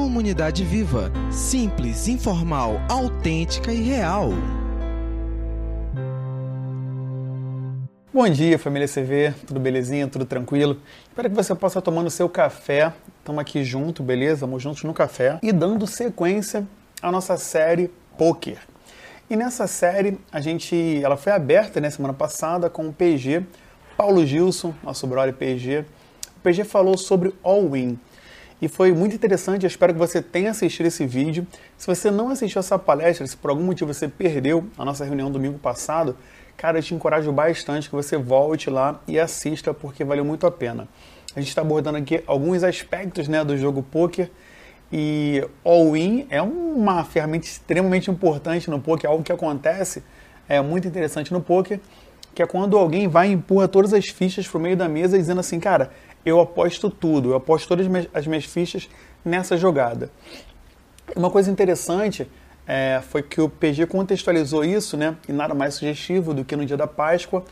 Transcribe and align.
Comunidade 0.00 0.64
viva, 0.64 1.10
simples, 1.28 2.06
informal, 2.06 2.80
autêntica 2.88 3.72
e 3.72 3.82
real. 3.82 4.30
Bom 8.14 8.28
dia, 8.28 8.60
família 8.60 8.86
CV, 8.86 9.34
tudo 9.44 9.58
belezinha, 9.58 10.06
tudo 10.06 10.24
tranquilo? 10.24 10.80
Espero 11.08 11.28
que 11.28 11.34
você 11.34 11.52
possa 11.52 11.82
tomar 11.82 12.04
o 12.04 12.10
seu 12.10 12.28
café. 12.28 12.92
Estamos 13.18 13.40
aqui 13.40 13.64
junto, 13.64 14.00
beleza? 14.00 14.46
Vamos 14.46 14.62
juntos 14.62 14.84
no 14.84 14.94
café 14.94 15.40
e 15.42 15.50
dando 15.50 15.84
sequência 15.84 16.64
à 17.02 17.10
nossa 17.10 17.36
série 17.36 17.90
Poker. 18.16 18.58
E 19.28 19.34
nessa 19.34 19.66
série 19.66 20.16
a 20.30 20.40
gente, 20.40 21.00
ela 21.02 21.16
foi 21.16 21.32
aberta 21.32 21.80
né, 21.80 21.90
semana 21.90 22.14
passada 22.14 22.70
com 22.70 22.86
o 22.86 22.92
PG 22.92 23.44
Paulo 23.96 24.24
Gilson, 24.24 24.72
nosso 24.80 25.08
brother 25.08 25.34
PG. 25.34 25.84
O 26.36 26.40
PG 26.40 26.62
falou 26.62 26.96
sobre 26.96 27.34
all-in 27.42 27.98
e 28.60 28.68
foi 28.68 28.92
muito 28.92 29.14
interessante. 29.14 29.62
Eu 29.62 29.68
espero 29.68 29.92
que 29.92 29.98
você 29.98 30.20
tenha 30.20 30.50
assistido 30.50 30.86
esse 30.86 31.06
vídeo. 31.06 31.46
Se 31.76 31.86
você 31.86 32.10
não 32.10 32.30
assistiu 32.30 32.60
essa 32.60 32.78
palestra, 32.78 33.26
se 33.26 33.36
por 33.36 33.50
algum 33.50 33.62
motivo 33.62 33.92
você 33.92 34.08
perdeu 34.08 34.66
a 34.76 34.84
nossa 34.84 35.04
reunião 35.04 35.30
domingo 35.30 35.58
passado, 35.58 36.16
cara, 36.56 36.78
eu 36.78 36.82
te 36.82 36.94
encorajo 36.94 37.30
bastante 37.32 37.88
que 37.88 37.94
você 37.94 38.16
volte 38.16 38.68
lá 38.68 39.00
e 39.06 39.18
assista 39.18 39.72
porque 39.72 40.04
valeu 40.04 40.24
muito 40.24 40.46
a 40.46 40.50
pena. 40.50 40.88
A 41.36 41.40
gente 41.40 41.50
está 41.50 41.60
abordando 41.60 41.98
aqui 41.98 42.22
alguns 42.26 42.64
aspectos 42.64 43.28
né, 43.28 43.44
do 43.44 43.56
jogo 43.56 43.82
poker 43.82 44.30
e 44.90 45.46
all-in 45.64 46.26
é 46.30 46.40
uma 46.42 47.04
ferramenta 47.04 47.46
extremamente 47.46 48.10
importante 48.10 48.70
no 48.70 48.80
poker, 48.80 49.08
algo 49.08 49.22
que 49.22 49.30
acontece 49.30 50.02
é 50.48 50.60
muito 50.62 50.88
interessante 50.88 51.32
no 51.32 51.42
poker, 51.42 51.78
que 52.34 52.42
é 52.42 52.46
quando 52.46 52.76
alguém 52.78 53.06
vai 53.06 53.28
e 53.28 53.32
empurra 53.32 53.68
todas 53.68 53.92
as 53.92 54.06
fichas 54.08 54.48
para 54.48 54.58
o 54.58 54.60
meio 54.60 54.76
da 54.76 54.88
mesa 54.88 55.18
dizendo 55.18 55.40
assim, 55.40 55.60
cara, 55.60 55.90
eu 56.24 56.40
aposto 56.40 56.90
tudo, 56.90 57.30
eu 57.30 57.36
aposto 57.36 57.68
todas 57.68 57.86
as 57.86 57.90
minhas, 57.90 58.08
as 58.12 58.26
minhas 58.26 58.44
fichas 58.44 58.88
nessa 59.24 59.56
jogada. 59.56 60.10
Uma 61.16 61.30
coisa 61.30 61.50
interessante 61.50 62.28
é, 62.66 63.00
foi 63.08 63.22
que 63.22 63.40
o 63.40 63.48
PG 63.48 63.86
contextualizou 63.86 64.64
isso, 64.64 64.96
né, 64.96 65.16
e 65.28 65.32
nada 65.32 65.54
mais 65.54 65.74
sugestivo 65.74 66.34
do 66.34 66.44
que 66.44 66.54
no 66.54 66.66
dia 66.66 66.76
da 66.76 66.86
Páscoa, 66.86 67.44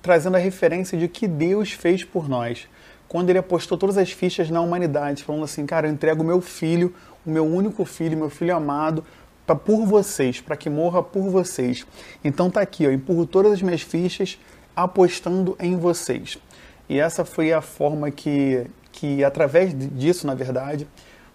trazendo 0.00 0.36
a 0.36 0.40
referência 0.40 0.96
de 0.96 1.08
que 1.08 1.26
Deus 1.26 1.72
fez 1.72 2.04
por 2.04 2.28
nós. 2.28 2.68
Quando 3.08 3.30
ele 3.30 3.38
apostou 3.38 3.76
todas 3.76 3.98
as 3.98 4.10
fichas 4.10 4.48
na 4.50 4.60
humanidade, 4.60 5.22
falando 5.24 5.44
assim, 5.44 5.66
cara, 5.66 5.86
eu 5.86 5.92
entrego 5.92 6.24
meu 6.24 6.40
filho, 6.40 6.94
o 7.26 7.30
meu 7.30 7.44
único 7.44 7.84
filho, 7.84 8.16
meu 8.16 8.30
filho 8.30 8.54
amado, 8.54 9.04
pra, 9.46 9.54
por 9.54 9.84
vocês, 9.84 10.40
para 10.40 10.56
que 10.56 10.70
morra 10.70 11.02
por 11.02 11.28
vocês. 11.28 11.86
Então 12.24 12.50
tá 12.50 12.60
aqui, 12.60 12.84
eu 12.84 12.92
empurro 12.92 13.26
todas 13.26 13.52
as 13.52 13.62
minhas 13.62 13.82
fichas 13.82 14.38
apostando 14.74 15.56
em 15.60 15.76
vocês. 15.76 16.38
E 16.88 16.98
essa 16.98 17.24
foi 17.24 17.52
a 17.52 17.60
forma 17.60 18.10
que, 18.10 18.66
que 18.90 19.24
através 19.24 19.74
disso, 19.76 20.26
na 20.26 20.34
verdade, 20.34 20.86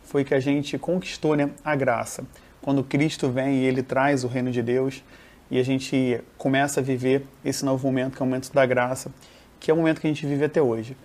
foi 0.04 0.24
que 0.24 0.34
a 0.34 0.40
gente 0.40 0.78
conquistou 0.78 1.36
né, 1.36 1.50
a 1.64 1.76
graça. 1.76 2.24
Quando 2.62 2.84
Cristo 2.84 3.30
vem 3.30 3.56
e 3.56 3.66
ele 3.66 3.84
traz 3.84 4.24
o 4.24 4.28
reino 4.28 4.52
de 4.52 4.62
Deus 4.62 5.04
e 5.50 5.60
a 5.60 5.64
gente 5.64 6.22
começa 6.38 6.80
a 6.80 6.84
viver 6.84 7.26
esse 7.44 7.64
novo 7.64 7.88
momento, 7.88 8.16
que 8.16 8.22
é 8.22 8.26
o 8.26 8.28
momento 8.28 8.52
da 8.54 8.66
graça, 8.66 9.12
que 9.60 9.72
é 9.72 9.74
o 9.74 9.78
momento 9.78 10.02
que 10.02 10.08
a 10.08 10.10
gente 10.10 10.26
vive 10.26 10.46
até 10.46 10.62
hoje. 10.62 10.96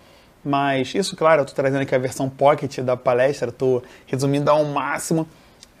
Mas 0.43 0.93
isso, 0.93 1.15
claro, 1.15 1.41
eu 1.41 1.43
estou 1.43 1.55
trazendo 1.55 1.81
aqui 1.81 1.95
a 1.95 1.97
versão 1.97 2.29
pocket 2.29 2.79
da 2.79 2.97
palestra, 2.97 3.49
estou 3.49 3.81
resumindo 4.05 4.51
ao 4.51 4.65
máximo. 4.65 5.27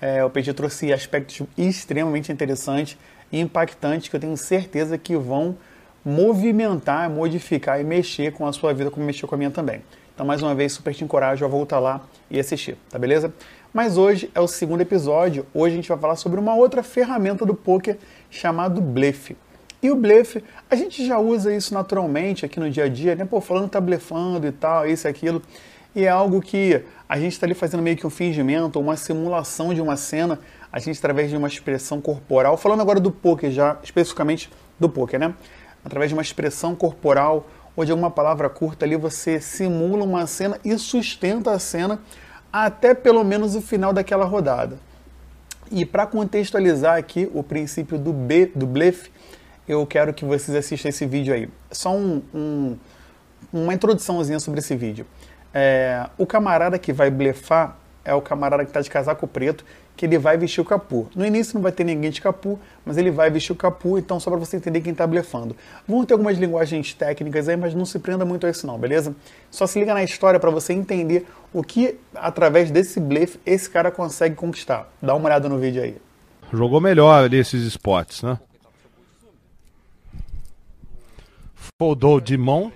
É, 0.01 0.23
o 0.23 0.29
PG 0.29 0.53
trouxe 0.53 0.93
aspectos 0.93 1.45
extremamente 1.57 2.31
interessantes 2.31 2.97
e 3.31 3.39
impactantes 3.39 4.07
que 4.07 4.15
eu 4.15 4.19
tenho 4.19 4.37
certeza 4.37 4.97
que 4.97 5.15
vão 5.17 5.57
movimentar, 6.03 7.09
modificar 7.09 7.79
e 7.79 7.83
mexer 7.83 8.33
com 8.33 8.45
a 8.45 8.53
sua 8.53 8.73
vida 8.73 8.91
como 8.91 9.05
mexeu 9.05 9.27
com 9.27 9.35
a 9.35 9.37
minha 9.37 9.51
também. 9.51 9.81
Então, 10.13 10.25
mais 10.25 10.43
uma 10.43 10.53
vez, 10.53 10.73
super 10.73 10.93
te 10.93 11.03
encorajo 11.03 11.43
a 11.43 11.47
voltar 11.47 11.79
lá 11.79 12.01
e 12.29 12.39
assistir, 12.39 12.77
tá 12.89 12.99
beleza? 12.99 13.33
Mas 13.73 13.97
hoje 13.97 14.29
é 14.35 14.39
o 14.39 14.47
segundo 14.47 14.81
episódio. 14.81 15.47
Hoje 15.53 15.73
a 15.73 15.75
gente 15.77 15.89
vai 15.89 15.97
falar 15.97 16.15
sobre 16.15 16.39
uma 16.39 16.53
outra 16.53 16.83
ferramenta 16.83 17.43
do 17.45 17.55
poker 17.55 17.97
chamado 18.29 18.79
blefe. 18.79 19.35
E 19.81 19.89
o 19.89 19.95
blefe, 19.95 20.43
a 20.69 20.75
gente 20.75 21.05
já 21.05 21.17
usa 21.17 21.53
isso 21.53 21.73
naturalmente 21.73 22.45
aqui 22.45 22.59
no 22.59 22.69
dia 22.69 22.85
a 22.85 22.87
dia, 22.87 23.15
né? 23.15 23.25
Pô, 23.25 23.41
falando 23.41 23.67
tá 23.67 23.81
blefando 23.81 24.45
e 24.45 24.51
tal, 24.51 24.87
isso 24.87 25.07
e 25.07 25.09
aquilo. 25.09 25.41
E 25.95 26.05
é 26.05 26.09
algo 26.09 26.39
que 26.41 26.83
a 27.09 27.19
gente 27.19 27.33
está 27.33 27.45
ali 27.45 27.53
fazendo 27.53 27.81
meio 27.81 27.97
que 27.97 28.05
um 28.05 28.09
fingimento, 28.09 28.79
uma 28.79 28.95
simulação 28.95 29.73
de 29.73 29.81
uma 29.81 29.95
cena, 29.95 30.39
a 30.71 30.79
gente 30.79 30.97
através 30.97 31.29
de 31.29 31.35
uma 31.35 31.47
expressão 31.47 31.99
corporal. 31.99 32.55
Falando 32.55 32.81
agora 32.81 32.99
do 32.99 33.11
poker, 33.11 33.51
já 33.51 33.77
especificamente 33.83 34.49
do 34.79 34.87
poker, 34.87 35.19
né? 35.19 35.33
Através 35.83 36.09
de 36.09 36.15
uma 36.15 36.21
expressão 36.21 36.75
corporal 36.75 37.47
ou 37.75 37.83
de 37.83 37.91
alguma 37.91 38.11
palavra 38.11 38.49
curta 38.49 38.85
ali, 38.85 38.95
você 38.95 39.39
simula 39.39 40.03
uma 40.03 40.27
cena 40.27 40.59
e 40.63 40.77
sustenta 40.77 41.51
a 41.51 41.59
cena 41.59 41.99
até 42.51 42.93
pelo 42.93 43.23
menos 43.23 43.55
o 43.55 43.61
final 43.61 43.91
daquela 43.91 44.25
rodada. 44.25 44.77
E 45.71 45.85
para 45.85 46.05
contextualizar 46.05 46.97
aqui 46.97 47.29
o 47.33 47.41
princípio 47.41 47.97
do, 47.97 48.13
B, 48.13 48.51
do 48.53 48.67
blefe, 48.67 49.11
eu 49.67 49.85
quero 49.87 50.13
que 50.13 50.23
vocês 50.23 50.55
assistam 50.55 50.89
esse 50.89 51.05
vídeo 51.05 51.33
aí. 51.33 51.49
Só 51.71 51.95
um, 51.95 52.21
um, 52.33 52.77
uma 53.51 53.73
introduçãozinha 53.73 54.39
sobre 54.39 54.59
esse 54.59 54.75
vídeo. 54.75 55.05
É, 55.51 56.07
o 56.17 56.27
camarada 56.27 56.77
que 56.77 56.93
vai 56.93 57.09
blefar 57.09 57.77
é 58.05 58.13
o 58.13 58.21
camarada 58.21 58.63
que 58.63 58.69
está 58.69 58.81
de 58.81 58.89
casaco 58.89 59.27
preto 59.27 59.63
que 59.95 60.05
ele 60.05 60.17
vai 60.17 60.37
vestir 60.37 60.59
o 60.59 60.65
capu. 60.65 61.07
No 61.15 61.25
início 61.25 61.55
não 61.55 61.61
vai 61.61 61.71
ter 61.71 61.83
ninguém 61.83 62.09
de 62.09 62.19
capu, 62.19 62.59
mas 62.85 62.97
ele 62.97 63.11
vai 63.11 63.29
vestir 63.29 63.51
o 63.51 63.55
capu, 63.55 63.97
então 63.97 64.19
só 64.19 64.29
para 64.29 64.39
você 64.39 64.57
entender 64.57 64.81
quem 64.81 64.91
está 64.91 65.05
blefando. 65.05 65.55
Vão 65.87 66.03
ter 66.03 66.13
algumas 66.13 66.37
linguagens 66.37 66.93
técnicas 66.93 67.47
aí, 67.47 67.55
mas 67.55 67.75
não 67.75 67.85
se 67.85 67.99
prenda 67.99 68.25
muito 68.25 68.47
a 68.47 68.49
isso 68.49 68.65
não, 68.65 68.77
beleza? 68.77 69.15
Só 69.51 69.67
se 69.67 69.79
liga 69.79 69.93
na 69.93 70.03
história 70.03 70.39
para 70.39 70.49
você 70.49 70.73
entender 70.73 71.27
o 71.53 71.63
que, 71.63 71.95
através 72.15 72.71
desse 72.71 72.99
blefe, 72.99 73.39
esse 73.45 73.69
cara 73.69 73.91
consegue 73.91 74.35
conquistar. 74.35 74.91
Dá 75.01 75.13
uma 75.13 75.25
olhada 75.25 75.47
no 75.47 75.59
vídeo 75.59 75.83
aí. 75.83 75.97
Jogou 76.51 76.81
melhor 76.81 77.23
ali 77.23 77.37
esses 77.37 77.63
spots, 77.65 78.23
né? 78.23 78.39
Foldou 81.79 82.19
Dimon. 82.19 82.71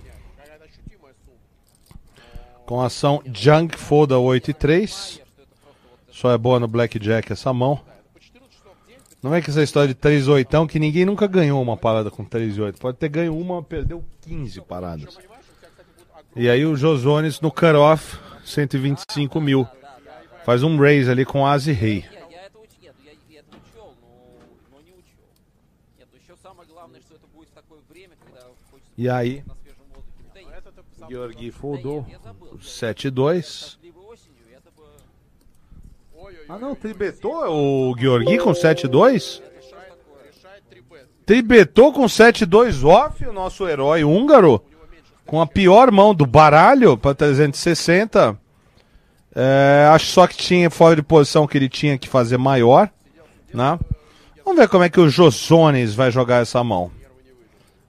Com 2.68 2.82
ação 2.82 3.24
Junk 3.34 3.80
Folda 3.80 4.20
8 4.20 4.52
e 4.52 4.54
3. 4.54 5.22
Só 6.12 6.32
é 6.32 6.38
boa 6.38 6.60
no 6.60 6.68
Blackjack 6.68 7.32
essa 7.32 7.54
mão. 7.54 7.80
Não 9.24 9.34
é 9.34 9.42
que 9.42 9.50
essa 9.50 9.64
história 9.64 9.88
de 9.88 9.94
3 9.94 10.28
oitão 10.28 10.68
que 10.68 10.78
ninguém 10.78 11.06
nunca 11.06 11.28
ganhou 11.28 11.62
uma 11.62 11.78
parada 11.78 12.12
com 12.12 12.26
3 12.26 12.58
e 12.58 12.62
8. 12.62 12.78
Pode 12.78 12.98
ter 12.98 13.08
ganho 13.08 13.38
uma, 13.38 13.64
perdeu 13.64 14.04
15 14.20 14.60
paradas. 14.62 15.18
E 16.36 16.50
aí 16.50 16.66
o 16.66 16.76
Josones 16.76 17.40
no 17.40 17.50
cut-off, 17.50 18.20
125 18.44 19.40
mil. 19.40 19.66
Faz 20.44 20.62
um 20.62 20.78
raise 20.78 21.10
ali 21.10 21.24
com 21.24 21.48
As 21.48 21.68
e 21.68 21.72
Rei. 21.72 22.04
E 28.98 29.08
aí, 29.08 29.42
Georgi 31.10 31.52
foldou 31.52 32.06
7-2. 32.60 33.78
Ah 36.50 36.58
não, 36.58 36.76
tribetou 36.76 37.34
o 37.46 37.96
Georgi 37.98 38.38
com 38.38 38.52
7-2? 38.52 39.42
Tribetou 41.26 41.92
com 41.92 42.06
7-2 42.06 42.86
off 42.86 43.26
o 43.26 43.34
nosso 43.34 43.68
herói 43.68 44.04
húngaro. 44.04 44.64
Com 45.26 45.42
a 45.42 45.48
pior 45.48 45.92
mão 45.92 46.16
do 46.16 46.26
baralho 46.26 46.98
para 46.98 47.14
360. 47.14 48.40
É, 49.36 49.90
acho 49.92 50.06
só 50.06 50.26
que 50.26 50.38
tinha 50.38 50.70
fora 50.70 50.96
de 50.96 51.04
posição 51.04 51.46
que 51.46 51.58
ele 51.58 51.68
tinha 51.68 51.98
que 51.98 52.08
fazer 52.08 52.38
maior. 52.38 52.90
Né? 53.54 53.78
Vamos 54.44 54.60
ver 54.60 54.70
como 54.70 54.86
é 54.86 54.90
que 54.90 55.00
o 55.00 55.10
Josones 55.10 55.94
vai 55.94 56.12
jogar 56.12 56.42
essa 56.42 56.64
mão. 56.64 56.90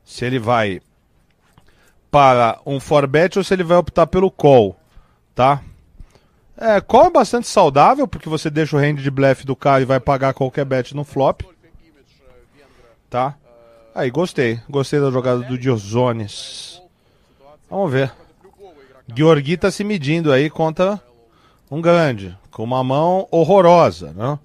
Se 0.05 0.25
ele 0.25 0.41
vai 0.41 0.81
para 2.11 2.59
um 2.65 2.81
forbet 2.81 3.39
ou 3.39 3.45
se 3.45 3.55
ele 3.55 3.65
vai 3.65 3.77
optar 3.77 4.07
pelo 4.07 4.31
call, 4.31 4.77
tá? 5.35 5.63
É, 6.57 6.81
call 6.81 7.07
é 7.07 7.11
bastante 7.11 7.47
saudável, 7.47 8.09
porque 8.09 8.29
você 8.29 8.51
deixa 8.51 8.77
o 8.77 8.81
range 8.81 9.03
de 9.03 9.11
blefe 9.11 9.47
do 9.47 9.55
cara 9.55 9.83
e 9.83 9.85
vai 9.85 10.01
pagar 10.01 10.35
qualquer 10.35 10.65
bet 10.65 10.95
no 10.95 11.05
flop. 11.05 11.43
Tá? 13.09 13.37
Aí, 13.95 14.11
gostei. 14.11 14.61
Gostei 14.69 15.01
da 15.01 15.11
jogada 15.11 15.41
do 15.45 15.57
Diozones. 15.57 16.83
Vamos 17.71 17.93
ver. 17.93 18.13
Georgi 19.15 19.57
tá 19.57 19.71
se 19.71 19.85
medindo 19.85 20.33
aí 20.33 20.51
contra 20.51 21.01
um 21.71 21.81
grande, 21.81 22.37
com 22.51 22.63
uma 22.63 22.83
mão 22.83 23.27
horrorosa, 23.31 24.13
né? 24.13 24.39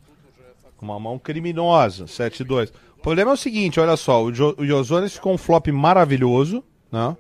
Com 0.78 0.86
uma 0.86 1.00
mão 1.00 1.18
criminosa, 1.18 2.06
7-2. 2.06 2.72
O 2.98 3.02
problema 3.02 3.32
é 3.32 3.34
o 3.34 3.38
seguinte, 3.38 3.80
olha 3.80 3.98
só, 3.98 4.24
o, 4.24 4.32
Diozones 4.32 5.14
ficou 5.14 5.34
um 5.34 5.38
flop 5.38 5.68
maravilhoso, 5.68 6.64
né? 6.92 7.16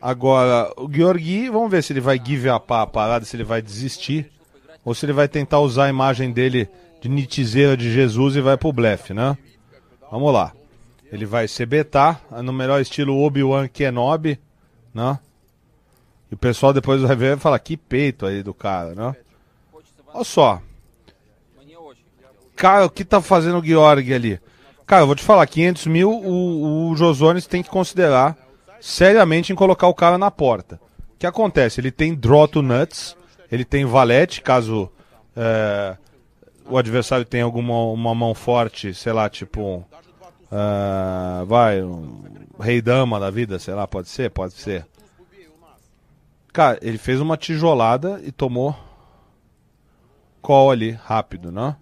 Agora, 0.00 0.72
o 0.76 0.92
Georgi, 0.92 1.48
vamos 1.48 1.70
ver 1.70 1.82
se 1.82 1.92
ele 1.92 2.00
vai 2.00 2.20
give 2.22 2.48
up 2.50 2.72
a 2.72 2.86
parada, 2.86 3.24
se 3.24 3.34
ele 3.36 3.44
vai 3.44 3.62
desistir. 3.62 4.30
Ou 4.84 4.94
se 4.94 5.04
ele 5.04 5.12
vai 5.12 5.26
tentar 5.26 5.58
usar 5.60 5.86
a 5.86 5.88
imagem 5.88 6.30
dele 6.30 6.68
de 7.00 7.08
nitizeira 7.08 7.76
de 7.76 7.92
Jesus 7.92 8.36
e 8.36 8.40
vai 8.40 8.56
pro 8.56 8.72
blefe, 8.72 9.12
né? 9.12 9.36
Vamos 10.10 10.32
lá. 10.32 10.52
Ele 11.10 11.26
vai 11.26 11.48
se 11.48 11.64
betar, 11.66 12.20
no 12.42 12.52
melhor 12.52 12.80
estilo 12.80 13.20
Obi-Wan 13.20 13.68
Kenobi, 13.68 14.38
né? 14.94 15.18
E 16.30 16.34
o 16.34 16.38
pessoal 16.38 16.72
depois 16.72 17.00
vai 17.00 17.16
ver 17.16 17.36
e 17.36 17.40
falar, 17.40 17.58
que 17.58 17.76
peito 17.76 18.26
aí 18.26 18.42
do 18.42 18.52
cara, 18.54 18.94
né? 18.94 19.16
Olha 20.12 20.24
só. 20.24 20.62
Cara, 22.54 22.86
o 22.86 22.90
que 22.90 23.04
tá 23.04 23.20
fazendo 23.20 23.58
o 23.58 23.64
Georg 23.64 24.12
ali? 24.12 24.40
Cara, 24.86 25.02
eu 25.02 25.06
vou 25.06 25.16
te 25.16 25.22
falar, 25.22 25.46
500 25.46 25.86
mil 25.86 26.10
o, 26.10 26.90
o 26.90 26.96
Josones 26.96 27.46
tem 27.46 27.62
que 27.62 27.68
considerar 27.68 28.36
seriamente 28.80 29.52
em 29.52 29.56
colocar 29.56 29.86
o 29.88 29.94
cara 29.94 30.18
na 30.18 30.30
porta. 30.30 30.80
O 31.14 31.18
que 31.18 31.26
acontece? 31.26 31.80
Ele 31.80 31.90
tem 31.90 32.14
draw 32.14 32.46
to 32.46 32.62
nuts, 32.62 33.16
ele 33.50 33.64
tem 33.64 33.84
valete, 33.84 34.42
caso 34.42 34.90
é, 35.34 35.96
o 36.68 36.76
adversário 36.76 37.24
tenha 37.24 37.44
alguma 37.44 37.84
uma 37.84 38.14
mão 38.14 38.34
forte, 38.34 38.92
sei 38.92 39.12
lá, 39.12 39.28
tipo 39.28 39.60
um, 39.60 39.84
uh, 40.50 41.46
vai, 41.46 41.82
um 41.82 42.22
rei 42.58 42.82
dama 42.82 43.20
da 43.20 43.30
vida, 43.30 43.58
sei 43.58 43.74
lá, 43.74 43.86
pode 43.86 44.08
ser, 44.08 44.30
pode 44.30 44.54
ser. 44.54 44.86
Cara, 46.52 46.78
ele 46.80 46.98
fez 46.98 47.20
uma 47.20 47.36
tijolada 47.36 48.20
e 48.24 48.32
tomou 48.32 48.74
call 50.40 50.70
ali, 50.70 50.92
rápido, 50.92 51.52
né? 51.52 51.76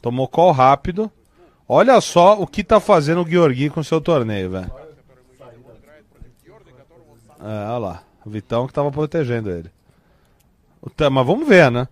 Tomou 0.00 0.28
call 0.28 0.52
rápido. 0.52 1.10
Olha 1.68 2.00
só 2.00 2.40
o 2.40 2.46
que 2.46 2.62
tá 2.62 2.80
fazendo 2.80 3.22
o 3.22 3.28
Georgi 3.28 3.68
com 3.68 3.82
seu 3.82 4.00
torneio, 4.00 4.50
velho. 4.50 4.70
É, 7.40 7.68
olha 7.70 7.78
lá. 7.78 8.02
O 8.24 8.30
Vitão 8.30 8.66
que 8.66 8.72
tava 8.72 8.90
protegendo 8.90 9.50
ele. 9.50 9.70
Mas 11.10 11.26
vamos 11.26 11.48
ver, 11.48 11.70
né? 11.70 11.88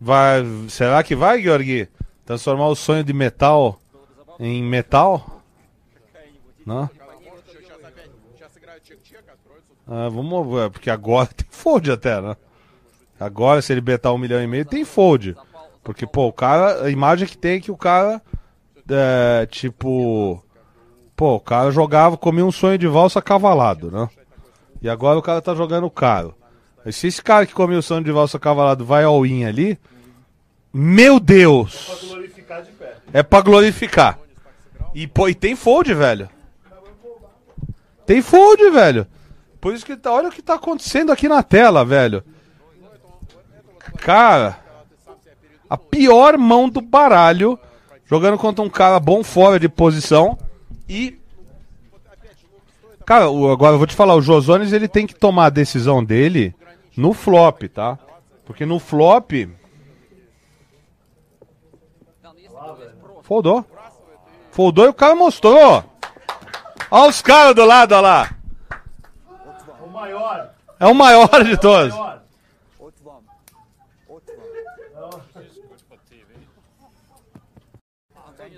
Vai, 0.00 0.44
será 0.68 1.02
que 1.02 1.16
vai, 1.16 1.40
Georgi? 1.42 1.88
Transformar 2.24 2.68
o 2.68 2.76
sonho 2.76 3.02
de 3.02 3.12
metal 3.12 3.78
em 4.38 4.62
metal? 4.62 5.42
Não? 6.64 6.90
Ah, 9.88 10.08
vamos 10.08 10.54
ver, 10.54 10.70
porque 10.70 10.90
agora 10.90 11.28
tem 11.32 11.46
fold 11.48 11.90
até, 11.90 12.20
né? 12.20 12.36
Agora, 13.18 13.62
se 13.62 13.72
ele 13.72 13.80
betar 13.80 14.12
um 14.12 14.18
milhão 14.18 14.42
e 14.42 14.46
meio, 14.46 14.64
tem 14.64 14.84
fold. 14.84 15.36
Porque, 15.82 16.06
pô, 16.06 16.26
o 16.26 16.32
cara, 16.32 16.84
a 16.84 16.90
imagem 16.90 17.28
que 17.28 17.38
tem 17.38 17.56
é 17.56 17.60
que 17.60 17.70
o 17.70 17.76
cara 17.76 18.20
é, 18.90 19.46
tipo. 19.46 20.42
Pô, 21.14 21.36
o 21.36 21.40
cara 21.40 21.70
jogava, 21.70 22.16
comia 22.16 22.44
um 22.44 22.52
sonho 22.52 22.76
de 22.76 22.86
valsa 22.86 23.22
cavalado, 23.22 23.90
né? 23.90 24.08
E 24.80 24.88
agora 24.88 25.18
o 25.18 25.22
cara 25.22 25.40
tá 25.40 25.54
jogando 25.54 25.90
caro. 25.90 26.34
E 26.84 26.92
se 26.92 27.06
esse 27.06 27.22
cara 27.22 27.46
que 27.46 27.54
comia 27.54 27.78
o 27.78 27.82
sonho 27.82 28.04
de 28.04 28.12
valsa 28.12 28.38
cavalado 28.38 28.84
vai 28.84 29.04
all 29.04 29.26
in 29.26 29.44
ali, 29.44 29.78
meu 30.72 31.18
Deus! 31.18 31.88
É 31.88 31.94
pra 31.94 32.08
glorificar 32.08 32.62
de 32.62 32.70
pé. 32.72 32.96
É 33.12 33.22
pra 33.22 33.40
glorificar. 33.40 34.18
E, 34.94 35.06
pô, 35.06 35.28
e 35.28 35.34
tem 35.34 35.56
fold, 35.56 35.92
velho. 35.92 36.28
Tem 38.06 38.22
fold, 38.22 38.70
velho. 38.70 39.06
Por 39.60 39.74
isso 39.74 39.84
que 39.84 39.96
tá, 39.96 40.12
olha 40.12 40.28
o 40.28 40.32
que 40.32 40.40
tá 40.40 40.54
acontecendo 40.54 41.10
aqui 41.10 41.28
na 41.28 41.42
tela, 41.42 41.84
velho. 41.84 42.22
Cara, 43.98 44.60
a 45.68 45.76
pior 45.76 46.38
mão 46.38 46.68
do 46.68 46.80
baralho 46.80 47.58
jogando 48.04 48.38
contra 48.38 48.64
um 48.64 48.70
cara 48.70 49.00
bom 49.00 49.24
fora 49.24 49.58
de 49.58 49.68
posição 49.68 50.38
e 50.88 51.18
Cara, 53.06 53.24
agora 53.24 53.74
eu 53.74 53.78
vou 53.78 53.86
te 53.86 53.94
falar, 53.94 54.16
o 54.16 54.20
Josones 54.20 54.72
ele 54.72 54.88
tem 54.88 55.06
que 55.06 55.14
tomar 55.14 55.46
a 55.46 55.50
decisão 55.50 56.04
dele 56.04 56.54
no 56.96 57.12
flop, 57.12 57.62
tá? 57.72 57.96
Porque 58.44 58.66
no 58.66 58.78
flop 58.78 59.32
Foldou. 63.26 63.64
Foldou 64.52 64.86
e 64.86 64.88
o 64.88 64.94
cara 64.94 65.16
mostrou. 65.16 65.82
Olha 66.88 67.10
os 67.10 67.20
caras 67.20 67.56
do 67.56 67.64
lado, 67.64 67.92
olha 67.92 68.00
lá. 68.00 68.30
O 69.82 69.88
maior. 69.88 70.50
É 70.78 70.86
o 70.86 70.94
maior 70.94 71.44
de 71.44 71.56
todos. 71.56 71.92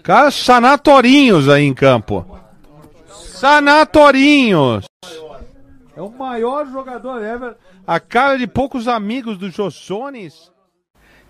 Cara, 0.02 0.30
sanatorinhos 0.30 1.48
aí 1.48 1.64
em 1.64 1.72
campo. 1.72 2.38
Sanatorinhos. 3.38 4.85
É 5.96 6.02
o 6.02 6.11
maior 6.11 6.67
jogador 6.67 7.23
ever. 7.23 7.55
A 7.87 8.00
cara 8.00 8.37
de 8.37 8.49
poucos 8.49 8.88
amigos 8.88 9.38
do 9.38 9.49
Jossones. 9.49 10.50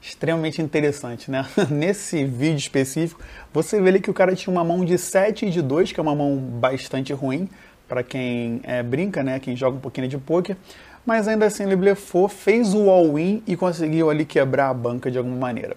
Extremamente 0.00 0.62
interessante, 0.62 1.30
né? 1.30 1.44
Nesse 1.68 2.24
vídeo 2.24 2.56
específico, 2.56 3.20
você 3.52 3.78
vê 3.78 3.90
ali 3.90 4.00
que 4.00 4.10
o 4.10 4.14
cara 4.14 4.34
tinha 4.34 4.50
uma 4.50 4.64
mão 4.64 4.86
de 4.86 4.96
7 4.96 5.46
e 5.46 5.50
de 5.50 5.60
2, 5.60 5.92
que 5.92 6.00
é 6.00 6.02
uma 6.02 6.14
mão 6.14 6.34
bastante 6.38 7.12
ruim 7.12 7.46
para 7.86 8.02
quem 8.02 8.60
é, 8.62 8.82
brinca, 8.82 9.22
né? 9.22 9.38
Quem 9.38 9.54
joga 9.54 9.76
um 9.76 9.80
pouquinho 9.80 10.08
de 10.08 10.16
poker. 10.16 10.56
Mas 11.04 11.28
ainda 11.28 11.44
assim 11.44 11.64
ele 11.64 11.76
blefou, 11.76 12.26
fez 12.26 12.72
o 12.72 12.88
all-in 12.88 13.42
e 13.46 13.54
conseguiu 13.54 14.08
ali 14.08 14.24
quebrar 14.24 14.70
a 14.70 14.74
banca 14.74 15.10
de 15.10 15.18
alguma 15.18 15.36
maneira. 15.36 15.76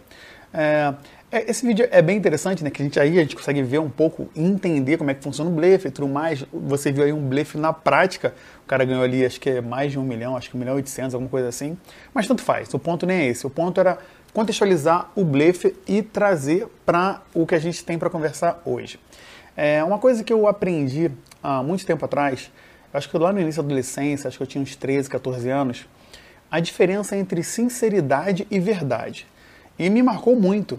É, 0.53 0.93
esse 1.31 1.65
vídeo 1.65 1.87
é 1.91 2.01
bem 2.01 2.17
interessante, 2.17 2.61
né? 2.61 2.69
Que 2.69 2.81
a 2.81 2.85
gente 2.85 2.99
aí 2.99 3.17
a 3.17 3.21
gente 3.21 3.37
consegue 3.37 3.63
ver 3.63 3.79
um 3.79 3.89
pouco, 3.89 4.29
entender 4.35 4.97
como 4.97 5.11
é 5.11 5.13
que 5.13 5.23
funciona 5.23 5.49
o 5.49 5.53
blefe 5.53 5.87
e 5.87 5.91
tudo 5.91 6.09
mais. 6.09 6.45
Você 6.51 6.91
viu 6.91 7.05
aí 7.05 7.13
um 7.13 7.25
blefe 7.25 7.57
na 7.57 7.71
prática. 7.71 8.33
O 8.65 8.67
cara 8.67 8.83
ganhou 8.83 9.01
ali, 9.01 9.25
acho 9.25 9.39
que 9.39 9.49
é 9.49 9.61
mais 9.61 9.93
de 9.93 9.97
um 9.97 10.03
milhão, 10.03 10.35
acho 10.35 10.49
que 10.49 10.57
um 10.57 10.59
milhão 10.59 10.73
e 10.73 10.77
oitocentos, 10.77 11.13
alguma 11.13 11.29
coisa 11.29 11.47
assim. 11.47 11.77
Mas 12.13 12.27
tanto 12.27 12.41
faz. 12.41 12.73
O 12.73 12.79
ponto 12.79 13.05
nem 13.05 13.21
é 13.21 13.27
esse. 13.27 13.47
O 13.47 13.49
ponto 13.49 13.79
era 13.79 13.97
contextualizar 14.33 15.09
o 15.15 15.23
blefe 15.23 15.73
e 15.87 16.01
trazer 16.01 16.67
para 16.85 17.21
o 17.33 17.47
que 17.47 17.55
a 17.55 17.59
gente 17.59 17.83
tem 17.85 17.97
para 17.97 18.09
conversar 18.09 18.61
hoje. 18.65 18.99
É 19.55 19.81
uma 19.85 19.99
coisa 19.99 20.25
que 20.25 20.33
eu 20.33 20.47
aprendi 20.47 21.09
há 21.41 21.63
muito 21.63 21.85
tempo 21.85 22.03
atrás. 22.03 22.51
Acho 22.93 23.09
que 23.09 23.17
lá 23.17 23.31
no 23.31 23.39
início 23.39 23.63
da 23.63 23.67
adolescência, 23.67 24.27
acho 24.27 24.35
que 24.35 24.43
eu 24.43 24.47
tinha 24.47 24.61
uns 24.61 24.75
13, 24.75 25.09
14 25.09 25.49
anos. 25.49 25.87
A 26.49 26.59
diferença 26.59 27.15
entre 27.15 27.41
sinceridade 27.41 28.45
e 28.51 28.59
verdade. 28.59 29.25
E 29.79 29.89
me 29.89 30.03
marcou 30.03 30.35
muito 30.35 30.77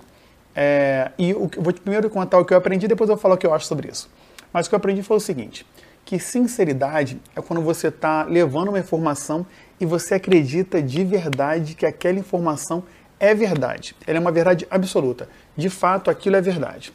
é, 0.54 1.10
e 1.18 1.30
eu 1.30 1.50
vou 1.58 1.72
primeiro 1.72 2.08
contar 2.10 2.38
o 2.38 2.44
que 2.44 2.52
eu 2.52 2.58
aprendi, 2.58 2.86
depois 2.86 3.08
eu 3.08 3.16
vou 3.16 3.22
falar 3.22 3.34
o 3.34 3.38
que 3.38 3.46
eu 3.46 3.54
acho 3.54 3.66
sobre 3.66 3.90
isso. 3.90 4.10
Mas 4.52 4.66
o 4.66 4.68
que 4.68 4.74
eu 4.74 4.76
aprendi 4.76 5.02
foi 5.02 5.16
o 5.16 5.20
seguinte: 5.20 5.66
que 6.04 6.18
sinceridade 6.18 7.20
é 7.34 7.40
quando 7.40 7.62
você 7.62 7.88
está 7.88 8.24
levando 8.24 8.68
uma 8.68 8.78
informação 8.78 9.46
e 9.80 9.86
você 9.86 10.14
acredita 10.14 10.82
de 10.82 11.04
verdade 11.04 11.74
que 11.74 11.86
aquela 11.86 12.18
informação 12.18 12.84
é 13.18 13.34
verdade. 13.34 13.96
Ela 14.06 14.18
é 14.18 14.20
uma 14.20 14.32
verdade 14.32 14.66
absoluta. 14.70 15.28
De 15.56 15.70
fato, 15.70 16.10
aquilo 16.10 16.36
é 16.36 16.40
verdade. 16.40 16.92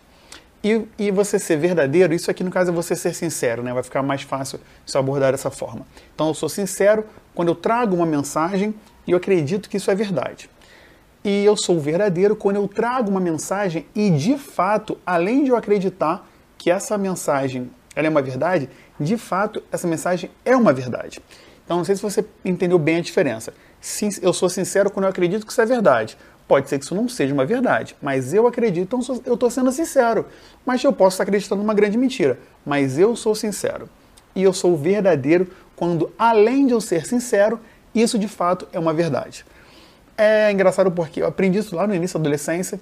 E, 0.64 0.86
e 0.98 1.12
você 1.12 1.40
ser 1.40 1.58
verdadeiro, 1.58 2.14
isso 2.14 2.30
aqui 2.30 2.44
no 2.44 2.52
caso 2.52 2.72
é 2.72 2.74
você 2.74 2.96
ser 2.96 3.14
sincero, 3.14 3.64
né? 3.64 3.74
Vai 3.74 3.84
ficar 3.84 4.04
mais 4.04 4.24
fácil 4.24 4.60
se 4.86 4.98
abordar 4.98 5.32
dessa 5.32 5.50
forma. 5.50 5.86
Então 6.14 6.28
eu 6.28 6.34
sou 6.34 6.50
sincero 6.50 7.06
quando 7.34 7.50
eu 7.50 7.56
trago 7.56 7.96
uma 7.96 8.06
mensagem 8.06 8.76
e 9.06 9.12
eu 9.12 9.18
acredito 9.18 9.70
que 9.70 9.78
isso 9.78 9.90
é 9.90 9.96
verdade 9.96 10.50
e 11.28 11.44
eu 11.44 11.58
sou 11.58 11.78
verdadeiro 11.78 12.38
quando 12.38 12.56
eu 12.56 12.66
trago 12.70 13.12
uma 13.12 13.20
mensagem 13.20 13.86
e 13.94 14.10
de 14.10 14.38
fato, 14.38 14.98
além 15.06 15.44
de 15.44 15.50
eu 15.50 15.58
acreditar 15.58 16.26
que 16.58 16.72
essa 16.72 16.98
mensagem 16.98 17.70
ela 17.94 18.08
é 18.08 18.10
uma 18.10 18.22
verdade, 18.22 18.70
de 18.98 19.18
fato 19.18 19.62
essa 19.70 19.86
mensagem 19.86 20.32
é 20.46 20.56
uma 20.56 20.72
verdade. 20.72 21.20
Então 21.66 21.76
não 21.76 21.84
sei 21.84 21.98
se 21.98 22.02
você 22.02 22.26
entendeu 22.46 22.80
bem 22.80 22.96
a 22.96 23.02
diferença. 23.02 23.54
Sim, 23.82 24.08
eu 24.22 24.32
sou 24.32 24.48
sincero 24.48 24.90
quando 24.90 25.04
eu 25.04 25.10
acredito 25.10 25.46
que 25.46 25.52
isso 25.52 25.60
é 25.60 25.66
verdade. 25.66 26.18
Pode 26.48 26.70
ser 26.70 26.80
que 26.80 26.86
isso 26.86 26.96
não 26.96 27.10
seja 27.10 27.34
uma 27.34 27.46
verdade, 27.46 27.94
mas 28.02 28.34
eu 28.34 28.48
acredito, 28.48 28.96
então 28.96 29.18
eu 29.26 29.34
estou 29.34 29.52
sendo 29.52 29.70
sincero. 29.70 30.28
Mas 30.66 30.82
eu 30.82 30.94
posso 30.94 31.16
estar 31.16 31.24
acreditando 31.24 31.62
numa 31.62 31.74
grande 31.74 31.98
mentira, 31.98 32.40
mas 32.66 32.98
eu 32.98 33.18
sou 33.18 33.36
sincero. 33.36 33.90
E 34.34 34.44
eu 34.44 34.54
sou 34.54 34.78
verdadeiro 34.78 35.50
quando, 35.76 36.10
além 36.18 36.66
de 36.66 36.72
eu 36.72 36.80
ser 36.80 37.06
sincero, 37.06 37.60
isso 37.94 38.18
de 38.18 38.30
fato 38.30 38.66
é 38.72 38.80
uma 38.80 38.94
verdade. 38.94 39.44
É 40.18 40.52
engraçado 40.52 40.92
porque 40.92 41.22
eu 41.22 41.28
aprendi 41.28 41.60
isso 41.60 41.76
lá 41.76 41.86
no 41.86 41.94
início 41.94 42.18
da 42.18 42.24
adolescência 42.24 42.80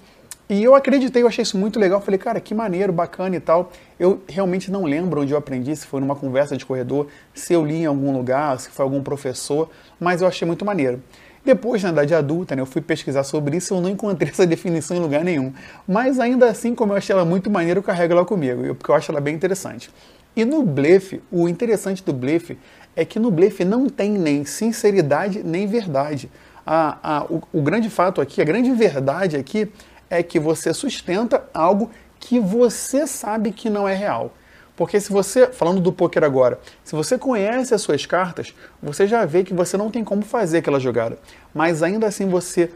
e 0.48 0.63
eu 0.63 0.75
acreditei, 0.75 1.24
eu 1.24 1.27
achei 1.27 1.42
isso 1.42 1.58
muito 1.58 1.80
legal. 1.80 2.00
Falei, 2.00 2.20
cara, 2.20 2.39
que 2.39 2.54
maneiro, 2.54 2.94
bacana 2.94 3.36
e 3.36 3.39
tal. 3.39 3.72
Eu 4.00 4.22
realmente 4.30 4.72
não 4.72 4.86
lembro 4.86 5.22
onde 5.22 5.34
eu 5.34 5.38
aprendi, 5.38 5.75
se 5.75 5.88
foi 5.88 6.00
numa 6.00 6.15
conversa 6.15 6.56
de 6.56 6.63
corredor, 6.65 7.08
se 7.34 7.51
eu 7.51 7.65
li 7.65 7.77
em 7.77 7.86
algum 7.86 8.15
lugar, 8.15 8.60
se 8.60 8.70
foi 8.70 8.84
algum 8.84 9.01
professor, 9.01 9.70
mas 10.00 10.22
eu 10.22 10.27
achei 10.27 10.46
muito 10.46 10.63
maneiro. 10.63 11.01
Depois, 11.44 11.82
na 11.84 11.89
idade 11.89 12.13
adulta, 12.13 12.56
né, 12.56 12.62
eu 12.62 12.65
fui 12.65 12.82
pesquisar 12.82 13.24
sobre 13.24 13.58
isso 13.58 13.74
e 13.74 13.77
eu 13.77 13.82
não 13.82 13.89
encontrei 13.89 14.30
essa 14.32 14.46
definição 14.46 14.96
em 14.96 15.00
lugar 15.00 15.24
nenhum. 15.24 15.51
Mas 15.88 16.20
ainda 16.20 16.48
assim, 16.48 16.75
como 16.75 16.94
eu 16.94 16.98
achei 16.98 17.13
ela 17.13 17.25
muito 17.25 17.50
maneira, 17.50 17.80
eu 17.80 17.84
carrego 17.84 18.13
ela 18.13 18.25
comigo, 18.25 18.75
porque 18.75 18.92
eu 18.92 18.96
acho 18.96 19.12
ela 19.12 19.20
bem 19.20 19.34
interessante. 19.34 19.89
E 20.36 20.46
no 20.46 20.63
blefe, 20.63 21.24
o 21.32 21.50
interessante 21.50 22.04
do 22.04 22.13
blefe 22.13 22.58
é 22.96 23.04
que 23.04 23.20
no 23.20 23.32
blefe 23.32 23.65
não 23.65 23.89
tem 23.89 24.12
nem 24.12 24.46
sinceridade 24.46 25.44
nem 25.44 25.65
verdade 25.65 26.30
a, 26.66 27.18
a, 27.18 27.24
o, 27.26 27.42
o 27.54 27.62
grande 27.62 27.90
fato 27.90 28.20
aqui, 28.20 28.42
a 28.42 28.46
grande 28.46 28.72
verdade 28.72 29.38
aqui 29.38 29.72
é 30.10 30.24
que 30.24 30.40
você 30.40 30.74
sustenta 30.74 31.44
algo 31.54 31.92
que 32.20 32.40
você 32.40 33.06
sabe 33.06 33.52
que 33.52 33.70
não 33.70 33.88
é 33.88 33.94
real. 33.94 34.34
Porque 34.76 35.00
se 35.00 35.12
você, 35.12 35.48
falando 35.48 35.80
do 35.80 35.92
poker 35.92 36.24
agora, 36.24 36.60
se 36.84 36.96
você 36.96 37.18
conhece 37.18 37.74
as 37.74 37.82
suas 37.82 38.06
cartas, 38.06 38.54
você 38.82 39.08
já 39.08 39.26
vê 39.26 39.44
que 39.44 39.54
você 39.54 39.78
não 39.78 39.90
tem 39.90 40.04
como 40.04 40.22
fazer 40.22 40.58
aquela 40.58 40.80
jogada. 40.80 41.18
Mas 41.54 41.82
ainda 41.82 42.08
assim 42.08 42.28
você 42.28 42.72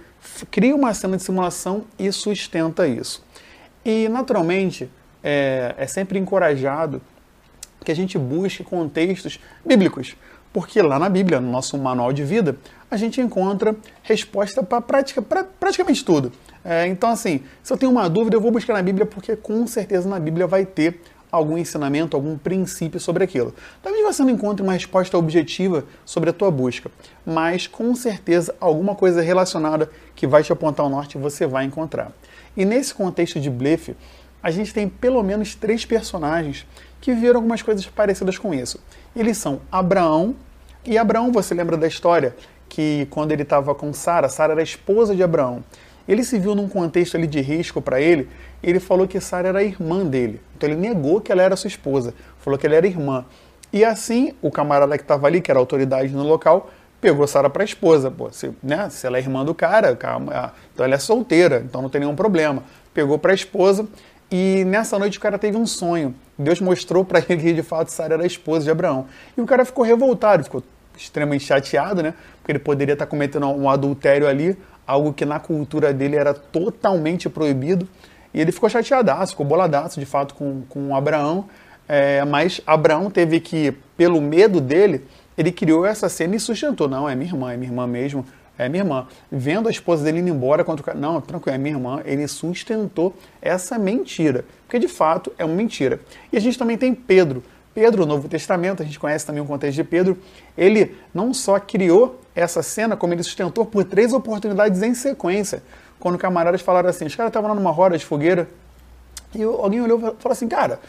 cria 0.50 0.76
uma 0.76 0.94
cena 0.94 1.18
de 1.18 1.24
simulação 1.24 1.84
e 1.98 2.10
sustenta 2.12 2.88
isso. 2.88 3.24
E 3.84 4.08
naturalmente 4.08 4.90
é, 5.22 5.76
é 5.78 5.88
sempre 5.88 6.18
encorajado 6.18 7.02
que 7.84 7.92
a 7.92 7.96
gente 7.96 8.18
busque 8.18 8.64
contextos 8.64 9.40
bíblicos. 9.66 10.16
Porque 10.54 10.82
lá 10.82 10.98
na 10.98 11.10
Bíblia, 11.10 11.40
no 11.40 11.52
nosso 11.52 11.78
manual 11.78 12.12
de 12.12 12.24
vida, 12.24 12.58
a 12.90 12.98
gente 12.98 13.22
encontra 13.22 13.76
resposta 14.02 14.64
para 14.64 14.82
pratica, 14.82 15.22
pra 15.22 15.44
praticamente 15.44 16.04
tudo. 16.04 16.32
É, 16.64 16.88
então, 16.88 17.10
assim, 17.10 17.42
se 17.64 17.72
eu 17.72 17.78
tenho 17.78 17.92
uma 17.92 18.10
dúvida, 18.10 18.36
eu 18.36 18.42
vou 18.42 18.52
buscar 18.52 18.74
na 18.74 18.82
Bíblia, 18.82 19.06
porque 19.06 19.36
com 19.36 19.66
certeza 19.68 20.10
na 20.10 20.20
Bíblia 20.20 20.48
vai 20.48 20.66
ter 20.66 21.02
algum 21.32 21.58
ensinamento, 21.58 22.18
algum 22.18 22.38
princípio 22.38 23.00
sobre 23.00 23.24
aquilo. 23.24 23.54
Talvez 23.84 24.04
você 24.04 24.24
não 24.24 24.32
encontre 24.32 24.64
uma 24.64 24.74
resposta 24.74 25.18
objetiva 25.18 25.86
sobre 26.04 26.32
a 26.32 26.34
tua 26.34 26.50
busca, 26.50 26.90
mas 27.26 27.68
com 27.68 27.94
certeza 27.94 28.56
alguma 28.60 28.96
coisa 28.96 29.22
relacionada 29.22 29.90
que 30.16 30.26
vai 30.26 30.44
te 30.44 30.52
apontar 30.52 30.84
ao 30.84 30.90
norte 30.90 31.18
você 31.18 31.46
vai 31.46 31.66
encontrar. 31.66 32.12
E 32.58 32.66
nesse 32.66 32.94
contexto 32.94 33.40
de 33.40 33.50
blefe, 33.50 33.96
a 34.42 34.50
gente 34.50 34.74
tem 34.74 34.90
pelo 34.90 35.22
menos 35.22 35.54
três 35.54 35.86
personagens 35.86 36.66
que 37.00 37.14
viram 37.14 37.36
algumas 37.36 37.62
coisas 37.62 37.86
parecidas 37.86 38.38
com 38.38 38.54
isso. 38.54 38.80
Eles 39.16 39.38
são 39.38 39.62
Abraão, 39.72 40.36
e 40.86 40.98
Abraão, 40.98 41.32
você 41.32 41.54
lembra 41.54 41.78
da 41.78 41.88
história 41.88 42.36
que 42.70 43.08
quando 43.10 43.32
ele 43.32 43.42
estava 43.42 43.74
com 43.74 43.92
Sara, 43.92 44.30
Sara 44.30 44.54
era 44.54 44.62
esposa 44.62 45.16
de 45.16 45.24
Abraão. 45.24 45.64
Ele 46.08 46.24
se 46.24 46.40
viu 46.40 46.56
num 46.56 46.70
contexto 46.70 47.18
ali 47.18 47.28
de 47.28 47.42
risco 47.42 47.82
para 47.82 48.00
ele, 48.00 48.30
e 48.64 48.70
ele 48.70 48.80
falou 48.80 49.08
que 49.08 49.20
Sara 49.20 49.50
era 49.50 49.64
irmã 49.64 50.06
dele. 50.06 50.40
Então 50.56 50.70
ele 50.70 50.80
negou 50.80 51.20
que 51.20 51.32
ela 51.32 51.42
era 51.42 51.56
sua 51.56 51.68
esposa, 51.68 52.14
falou 52.40 52.58
que 52.58 52.66
ela 52.66 52.76
era 52.76 52.88
irmã. 52.88 53.26
E 53.72 53.84
assim, 53.84 54.34
o 54.42 54.50
camarada 54.50 54.98
que 54.98 55.04
estava 55.04 55.28
ali, 55.28 55.42
que 55.42 55.52
era 55.52 55.60
autoridade 55.60 56.12
no 56.14 56.24
local, 56.24 56.72
pegou 57.00 57.28
Sara 57.28 57.50
para 57.50 57.64
esposa. 57.64 58.10
Pô, 58.10 58.32
se, 58.32 58.52
né, 58.64 58.90
se 58.90 59.06
ela 59.06 59.18
é 59.18 59.22
irmã 59.22 59.46
do 59.46 59.54
cara, 59.54 59.92
então 59.92 60.86
ela 60.86 60.96
é 60.96 60.98
solteira, 60.98 61.64
então 61.64 61.82
não 61.82 61.90
tem 61.90 62.02
nenhum 62.02 62.16
problema. 62.16 62.64
Pegou 62.94 63.20
para 63.20 63.34
esposa 63.34 63.88
e 64.32 64.64
nessa 64.66 64.98
noite 64.98 65.18
o 65.18 65.22
cara 65.22 65.38
teve 65.38 65.58
um 65.58 65.66
sonho. 65.66 66.14
Deus 66.38 66.60
mostrou 66.62 67.06
para 67.06 67.20
ele 67.30 67.42
que 67.42 67.54
de 67.54 67.64
fato 67.64 67.90
Sara 67.90 68.16
era 68.16 68.24
a 68.24 68.28
esposa 68.28 68.66
de 68.66 68.72
Abraão. 68.72 69.06
E 69.38 69.42
o 69.42 69.46
cara 69.46 69.64
ficou 69.64 69.84
revoltado, 69.84 70.44
ficou 70.44 70.64
extremamente 71.00 71.46
chateado, 71.46 72.04
né? 72.04 72.14
Porque 72.38 72.52
ele 72.52 72.60
poderia 72.60 72.94
estar 72.94 73.06
cometendo 73.06 73.48
um 73.48 73.70
adultério 73.70 74.28
ali, 74.28 74.58
algo 74.86 75.14
que 75.14 75.26
na 75.26 75.40
cultura 75.40 75.94
dele 75.94 76.16
era 76.16 76.34
totalmente 76.34 77.30
proibido. 77.30 77.88
E 78.34 78.40
ele 78.40 78.52
ficou 78.52 78.70
chateadaço, 78.70 79.32
ficou 79.32 79.46
boladaço 79.46 80.00
de 80.00 80.06
fato 80.06 80.36
com, 80.36 80.64
com 80.70 80.96
Abraão. 80.96 81.46
É, 81.88 82.24
mas 82.26 82.62
Abraão 82.68 83.10
teve 83.10 83.40
que, 83.40 83.72
pelo 83.98 84.22
medo 84.22 84.62
dele, 84.62 85.06
ele 85.38 85.52
criou 85.52 85.86
essa 85.86 86.08
cena 86.10 86.36
e 86.36 86.40
sustentou. 86.40 86.88
Não, 86.88 87.10
é 87.10 87.16
minha 87.16 87.32
irmã, 87.32 87.52
é 87.52 87.58
minha 87.58 87.72
irmã 87.72 87.88
mesmo, 87.88 88.26
é 88.58 88.70
minha 88.70 88.84
irmã. 88.84 89.08
Vendo 89.32 89.68
a 89.68 89.72
esposa 89.72 90.04
dele 90.04 90.20
indo 90.20 90.30
embora 90.30 90.64
contra 90.64 90.84
o 90.84 90.86
cara. 90.86 90.98
Não, 90.98 91.20
tranquilo, 91.22 91.56
é 91.56 91.58
minha 91.58 91.76
irmã. 91.76 92.02
Ele 92.06 92.28
sustentou 92.28 93.16
essa 93.42 93.80
mentira. 93.80 94.46
Porque 94.68 94.78
de 94.78 94.88
fato 94.88 95.32
é 95.38 95.46
uma 95.46 95.56
mentira. 95.56 96.00
E 96.32 96.38
a 96.38 96.40
gente 96.40 96.60
também 96.60 96.78
tem 96.78 96.94
Pedro. 96.94 97.44
Pedro, 97.74 98.06
no 98.06 98.16
Novo 98.16 98.28
Testamento, 98.28 98.82
a 98.82 98.86
gente 98.86 99.00
conhece 99.00 99.26
também 99.26 99.42
o 99.42 99.46
contexto 99.46 99.76
de 99.76 99.84
Pedro, 99.84 100.18
ele 100.58 100.98
não 101.14 101.34
só 101.34 101.60
criou 101.60 102.20
essa 102.36 102.64
cena, 102.64 102.98
como 102.98 103.14
ele 103.14 103.24
sustentou 103.24 103.66
por 103.66 103.84
três 103.84 104.14
oportunidades 104.14 104.82
em 104.82 104.94
sequência. 104.94 105.62
Quando 106.00 106.18
camaradas 106.18 106.62
falaram 106.62 106.90
assim, 106.90 107.06
os 107.06 107.16
caras 107.16 107.30
estavam 107.30 107.50
lá 107.50 107.56
numa 107.56 107.72
roda 107.72 107.98
de 107.98 108.06
fogueira, 108.06 108.48
e 109.36 109.44
alguém 109.44 109.82
olhou 109.82 109.98
e 109.98 110.02
falou 110.02 110.32
assim, 110.32 110.48
cara, 110.48 110.80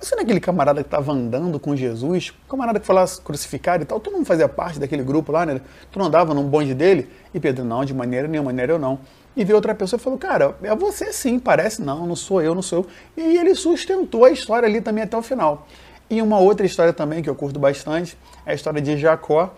você 0.00 0.14
não 0.16 0.20
é 0.20 0.24
aquele 0.24 0.40
camarada 0.40 0.82
que 0.82 0.86
estava 0.86 1.12
andando 1.12 1.58
com 1.58 1.74
Jesus, 1.74 2.32
camarada 2.48 2.80
que 2.80 2.86
foi 2.86 2.94
lá 2.94 3.06
crucificado 3.22 3.82
e 3.82 3.86
tal, 3.86 4.00
tu 4.00 4.10
não 4.10 4.24
fazia 4.24 4.48
parte 4.48 4.78
daquele 4.78 5.02
grupo 5.02 5.32
lá, 5.32 5.46
né? 5.46 5.60
Tu 5.90 5.98
não 5.98 6.06
andava 6.06 6.34
num 6.34 6.44
bonde 6.44 6.74
dele? 6.74 7.08
E 7.32 7.40
Pedro, 7.40 7.64
não, 7.64 7.84
de 7.84 7.94
maneira 7.94 8.28
nenhuma, 8.28 8.50
maneira 8.50 8.72
eu 8.72 8.78
não. 8.78 8.98
E 9.36 9.44
veio 9.44 9.56
outra 9.56 9.74
pessoa 9.74 9.98
e 9.98 10.02
falou, 10.02 10.18
cara, 10.18 10.56
é 10.62 10.74
você 10.74 11.12
sim, 11.12 11.38
parece, 11.38 11.80
não, 11.80 12.06
não 12.06 12.14
sou 12.14 12.42
eu, 12.42 12.54
não 12.54 12.62
sou 12.62 12.86
eu. 13.16 13.24
E 13.24 13.38
ele 13.38 13.54
sustentou 13.54 14.24
a 14.24 14.30
história 14.30 14.68
ali 14.68 14.80
também 14.80 15.04
até 15.04 15.16
o 15.16 15.22
final. 15.22 15.66
E 16.08 16.20
uma 16.20 16.38
outra 16.38 16.66
história 16.66 16.92
também 16.92 17.22
que 17.22 17.30
eu 17.30 17.34
curto 17.34 17.58
bastante 17.58 18.16
é 18.44 18.52
a 18.52 18.54
história 18.54 18.80
de 18.80 18.96
Jacó, 18.98 19.54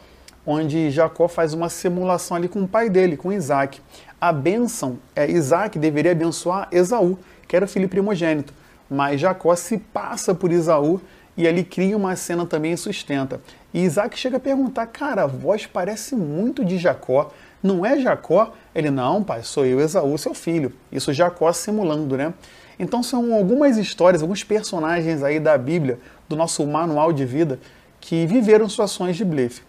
onde 0.47 0.91
Jacó 0.91 1.26
faz 1.26 1.53
uma 1.53 1.69
simulação 1.69 2.37
ali 2.37 2.49
com 2.49 2.62
o 2.62 2.69
pai 2.69 2.88
dele, 2.88 3.17
com 3.17 3.33
Isaac. 3.33 3.81
A 4.21 4.33
bênção, 4.33 4.99
é, 5.15 5.29
Isaac 5.29 5.79
deveria 5.79 6.12
abençoar 6.12 6.69
Esaú, 6.71 7.19
que 7.49 7.57
era 7.57 7.65
o 7.65 7.69
filho 7.69 7.88
primogênito, 7.88 8.55
mas 8.88 9.21
Jacó 9.21 9.55
se 9.57 9.79
passa 9.79 10.35
por 10.35 10.53
Esaú 10.53 11.00
e 11.37 11.47
ali 11.47 11.65
cria 11.65 11.97
uma 11.97 12.15
cena 12.17 12.47
também 12.47 12.73
e 12.73 12.76
sustenta. 12.76 13.41
E 13.75 13.83
Isaac 13.83 14.19
chega 14.19 14.38
a 14.38 14.41
perguntar, 14.41 14.87
cara, 14.87 15.25
a 15.25 15.26
voz 15.26 15.67
parece 15.67 16.15
muito 16.15 16.65
de 16.65 16.79
Jacó, 16.79 17.31
não 17.62 17.85
é 17.85 17.99
Jacó? 17.99 18.55
Ele, 18.75 18.91
não, 18.91 19.23
pai, 19.25 19.43
sou 19.43 19.67
eu, 19.67 19.81
Esaú, 19.81 20.17
seu 20.17 20.33
filho. 20.33 20.73
Isso 20.93 21.12
Jacó 21.12 21.53
simulando, 21.53 22.17
né? 22.17 22.33
Então 22.78 23.02
são 23.02 23.35
algumas 23.35 23.76
histórias, 23.76 24.23
alguns 24.23 24.45
personagens 24.45 25.23
aí 25.23 25.40
da 25.40 25.56
Bíblia, 25.56 25.99
do 26.28 26.37
nosso 26.37 26.66
manual 26.66 27.12
de 27.12 27.25
vida, 27.25 27.59
que 28.00 28.26
viveram 28.26 28.68
situações 28.68 29.16
de 29.16 29.25
blefe. 29.25 29.62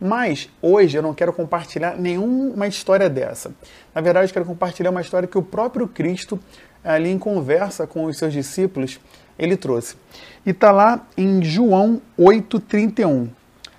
Mas 0.00 0.48
hoje 0.60 0.96
eu 0.96 1.02
não 1.02 1.14
quero 1.14 1.32
compartilhar 1.32 1.96
nenhuma 1.96 2.66
história 2.66 3.08
dessa. 3.08 3.52
Na 3.94 4.00
verdade, 4.00 4.28
eu 4.28 4.32
quero 4.32 4.46
compartilhar 4.46 4.90
uma 4.90 5.00
história 5.00 5.28
que 5.28 5.38
o 5.38 5.42
próprio 5.42 5.86
Cristo, 5.86 6.40
ali 6.82 7.08
em 7.10 7.18
conversa 7.18 7.86
com 7.86 8.04
os 8.06 8.18
seus 8.18 8.32
discípulos, 8.32 8.98
ele 9.38 9.56
trouxe. 9.56 9.96
E 10.44 10.50
está 10.50 10.72
lá 10.72 11.06
em 11.16 11.42
João 11.44 12.02
8,31. 12.18 13.28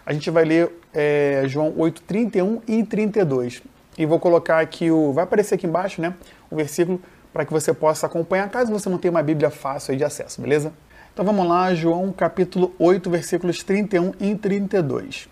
A 0.05 0.13
gente 0.13 0.29
vai 0.29 0.45
ler 0.45 0.71
é, 0.93 1.43
João 1.47 1.73
8, 1.75 2.01
31 2.03 2.61
e 2.67 2.83
32. 2.83 3.61
E 3.97 4.05
vou 4.05 4.19
colocar 4.19 4.59
aqui 4.59 4.89
o. 4.89 5.11
Vai 5.11 5.25
aparecer 5.25 5.55
aqui 5.55 5.67
embaixo, 5.67 6.01
né? 6.01 6.13
O 6.49 6.55
versículo 6.55 7.01
para 7.33 7.45
que 7.45 7.51
você 7.51 7.73
possa 7.73 8.05
acompanhar, 8.05 8.47
caso 8.49 8.71
você 8.71 8.87
não 8.87 8.99
tenha 8.99 9.11
uma 9.11 9.23
Bíblia 9.23 9.49
fácil 9.49 9.97
de 9.97 10.03
acesso, 10.03 10.39
beleza? 10.39 10.71
Então 11.11 11.25
vamos 11.25 11.47
lá, 11.47 11.73
João 11.73 12.11
capítulo 12.11 12.73
8, 12.77 13.09
versículos 13.09 13.63
31 13.63 14.13
e 14.19 14.35
32. 14.35 15.27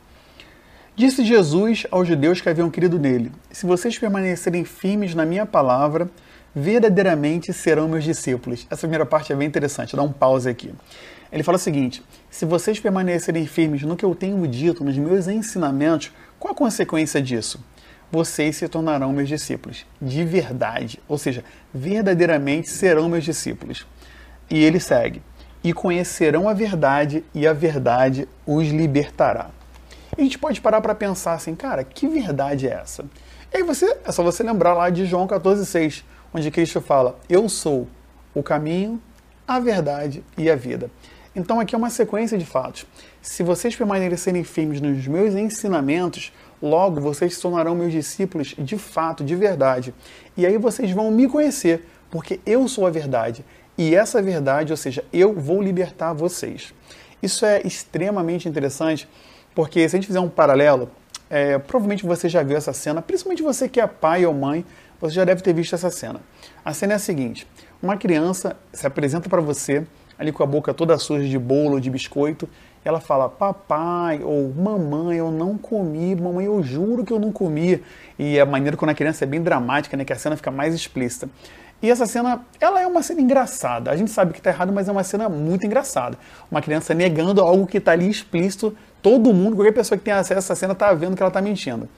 Disse 0.96 1.24
Jesus 1.24 1.88
aos 1.90 2.08
judeus 2.08 2.42
que 2.42 2.50
haviam 2.50 2.70
crido 2.70 3.00
nele: 3.00 3.32
Se 3.52 3.66
vocês 3.66 3.98
permanecerem 3.98 4.66
firmes 4.66 5.16
na 5.16 5.26
minha 5.26 5.46
palavra, 5.46 6.10
verdadeiramente 6.54 7.54
serão 7.54 7.88
meus 7.88 8.04
discípulos. 8.04 8.68
Essa 8.70 8.82
primeira 8.82 9.06
parte 9.06 9.32
é 9.32 9.36
bem 9.36 9.48
interessante, 9.48 9.96
dá 9.96 10.02
um 10.02 10.12
pause 10.12 10.50
aqui. 10.50 10.74
Ele 11.32 11.44
fala 11.44 11.56
o 11.56 11.60
seguinte: 11.60 12.04
se 12.30 12.46
vocês 12.46 12.80
permanecerem 12.80 13.46
firmes 13.48 13.84
no 13.84 13.96
que 13.96 14.06
eu 14.06 14.14
tenho 14.14 14.46
dito, 14.48 14.84
nos 14.84 14.98
meus 14.98 15.28
ensinamentos, 15.28 16.12
qual 16.38 16.54
a 16.54 16.58
consequência 16.58 17.22
disso? 17.22 17.64
Vocês 18.12 18.58
se 18.58 18.68
tornarão 18.68 19.14
meus 19.14 19.30
discípulos, 19.30 19.86
de 20.02 20.26
verdade, 20.26 21.00
ou 21.08 21.18
seja, 21.18 21.46
verdadeiramente 21.74 22.70
serão 22.70 23.08
meus 23.08 23.24
discípulos. 23.24 23.88
E 24.50 24.62
ele 24.64 24.80
segue: 24.80 25.22
e 25.64 25.74
conhecerão 25.74 26.50
a 26.50 26.54
verdade, 26.54 27.24
e 27.34 27.48
a 27.48 27.54
verdade 27.54 28.28
os 28.46 28.68
libertará. 28.68 29.52
E 30.18 30.22
a 30.22 30.24
gente 30.24 30.38
pode 30.38 30.60
parar 30.60 30.82
para 30.82 30.94
pensar 30.94 31.34
assim, 31.34 31.56
cara, 31.56 31.84
que 31.84 32.08
verdade 32.08 32.68
é 32.68 32.74
essa? 32.74 33.06
E 33.54 33.58
aí 33.58 33.64
você, 33.64 33.98
é 34.04 34.12
só 34.12 34.24
você 34.24 34.44
lembrar 34.44 34.74
lá 34.74 34.90
de 34.90 35.06
João 35.06 35.28
14,6, 35.28 36.04
onde 36.34 36.52
Cristo 36.52 36.82
fala: 36.82 37.18
Eu 37.30 37.48
sou 37.48 37.88
o 38.34 38.42
caminho, 38.42 39.02
a 39.48 39.60
verdade 39.60 40.24
e 40.38 40.50
a 40.50 40.56
vida. 40.56 40.90
Então 41.36 41.60
aqui 41.60 41.76
é 41.76 41.78
uma 41.78 41.90
sequência 41.90 42.38
de 42.38 42.46
fatos. 42.46 42.86
Se 43.22 43.42
vocês 43.42 43.76
permanecerem 43.76 44.44
firmes 44.44 44.82
nos 44.82 45.08
meus 45.08 45.34
ensinamentos, 45.34 46.34
logo 46.62 47.02
vocês 47.02 47.36
se 47.36 47.42
tornarão 47.42 47.76
meus 47.76 47.92
discípulos 47.92 48.56
de 48.58 48.78
fato, 48.78 49.24
de 49.24 49.36
verdade. 49.36 49.94
E 50.38 50.46
aí 50.46 50.58
vocês 50.58 50.92
vão 50.92 51.12
me 51.12 51.28
conhecer, 51.28 51.88
porque 52.10 52.40
eu 52.46 52.68
sou 52.68 52.86
a 52.86 52.90
verdade. 52.90 53.44
E 53.78 53.96
essa 53.96 54.22
verdade, 54.22 54.72
ou 54.72 54.78
seja, 54.78 55.04
eu 55.12 55.34
vou 55.34 55.62
libertar 55.62 56.14
vocês. 56.14 56.74
Isso 57.22 57.46
é 57.46 57.62
extremamente 57.66 58.48
interessante, 58.48 59.08
porque 59.56 59.88
se 59.88 59.96
a 59.96 59.98
gente 59.98 60.08
fizer 60.08 60.20
um 60.20 60.30
paralelo, 60.30 60.90
é, 61.30 61.58
provavelmente 61.58 62.06
você 62.06 62.28
já 62.28 62.44
viu 62.44 62.58
essa 62.58 62.74
cena, 62.74 63.02
principalmente 63.02 63.42
você 63.42 63.70
que 63.70 63.80
é 63.80 63.88
pai 63.88 64.26
ou 64.26 64.34
mãe, 64.34 64.66
você 65.00 65.16
já 65.16 65.26
deve 65.26 65.42
ter 65.42 65.54
visto 65.54 65.74
essa 65.74 65.90
cena. 65.90 66.22
A 66.64 66.74
cena 66.74 66.94
é 66.94 66.96
a 66.96 67.00
seguinte: 67.00 67.48
uma 67.82 67.98
criança 67.98 68.56
se 68.74 68.86
apresenta 68.86 69.30
para 69.30 69.42
você 69.42 69.86
ali 70.18 70.32
com 70.32 70.44
a 70.44 70.46
boca 70.46 70.72
toda 70.74 70.98
suja 71.00 71.28
de 71.28 71.40
bolo, 71.40 71.82
de 71.82 71.90
biscoito, 71.90 72.48
ela 72.84 73.00
fala: 73.00 73.30
Papai 73.30 74.22
ou 74.24 74.54
Mamãe, 74.54 75.18
eu 75.18 75.32
não 75.32 75.58
comi, 75.58 76.16
mamãe, 76.16 76.46
eu 76.46 76.62
juro 76.64 77.04
que 77.04 77.14
eu 77.14 77.20
não 77.20 77.32
comi. 77.32 77.84
E 78.18 78.40
a 78.40 78.46
maneira 78.46 78.76
quando 78.76 78.92
a 78.92 78.96
criança 78.96 79.24
é 79.24 79.28
bem 79.28 79.42
dramática, 79.42 79.96
né, 79.96 80.04
que 80.04 80.14
a 80.14 80.16
cena 80.16 80.36
fica 80.36 80.52
mais 80.52 80.74
explícita. 80.74 81.30
E 81.82 81.90
essa 81.90 82.06
cena, 82.06 82.42
ela 82.60 82.80
é 82.80 82.86
uma 82.86 83.02
cena 83.02 83.22
engraçada. 83.22 83.90
A 83.90 83.98
gente 83.98 84.12
sabe 84.12 84.34
que 84.34 84.40
está 84.40 84.52
errado, 84.52 84.72
mas 84.72 84.88
é 84.88 84.92
uma 84.92 85.04
cena 85.04 85.28
muito 85.28 85.66
engraçada. 85.66 86.18
Uma 86.50 86.62
criança 86.62 86.94
negando 86.94 87.42
algo 87.42 87.66
que 87.66 87.78
está 87.78 87.92
ali 87.94 88.08
explícito. 88.08 88.76
Todo 89.02 89.34
mundo, 89.34 89.56
qualquer 89.56 89.72
pessoa 89.72 89.98
que 89.98 90.04
tem 90.04 90.14
acesso 90.14 90.34
a 90.34 90.38
essa 90.38 90.56
cena 90.56 90.74
está 90.74 90.94
vendo 90.94 91.16
que 91.16 91.24
ela 91.24 91.30
está 91.30 91.42
mentindo. 91.42 91.90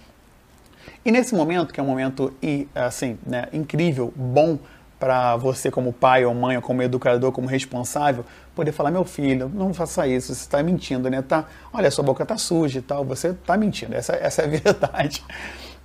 E 1.05 1.11
nesse 1.11 1.35
momento, 1.35 1.73
que 1.73 1.81
é 1.81 1.83
um 1.83 1.85
momento 1.85 2.33
assim, 2.73 3.17
né, 3.27 3.47
incrível, 3.51 4.13
bom 4.15 4.57
para 5.03 5.36
você 5.36 5.69
como 5.69 5.91
pai 5.91 6.24
ou 6.24 6.33
mãe, 6.33 6.55
ou 6.55 6.62
como 6.62 6.81
educador, 6.81 7.33
como 7.33 7.45
responsável, 7.45 8.24
poder 8.55 8.72
falar, 8.72 8.89
meu 8.89 9.03
filho, 9.03 9.51
não 9.53 9.74
faça 9.74 10.07
isso, 10.07 10.33
você 10.33 10.39
está 10.39 10.63
mentindo, 10.63 11.10
né? 11.10 11.22
Tá, 11.22 11.45
olha, 11.74 11.91
sua 11.91 12.05
boca 12.05 12.24
está 12.24 12.38
suja 12.38 12.79
e 12.79 12.81
tal, 12.81 13.03
você 13.03 13.31
está 13.31 13.57
mentindo, 13.57 13.93
essa, 13.93 14.13
essa 14.13 14.43
é 14.43 14.45
a 14.45 14.48
verdade. 14.63 15.22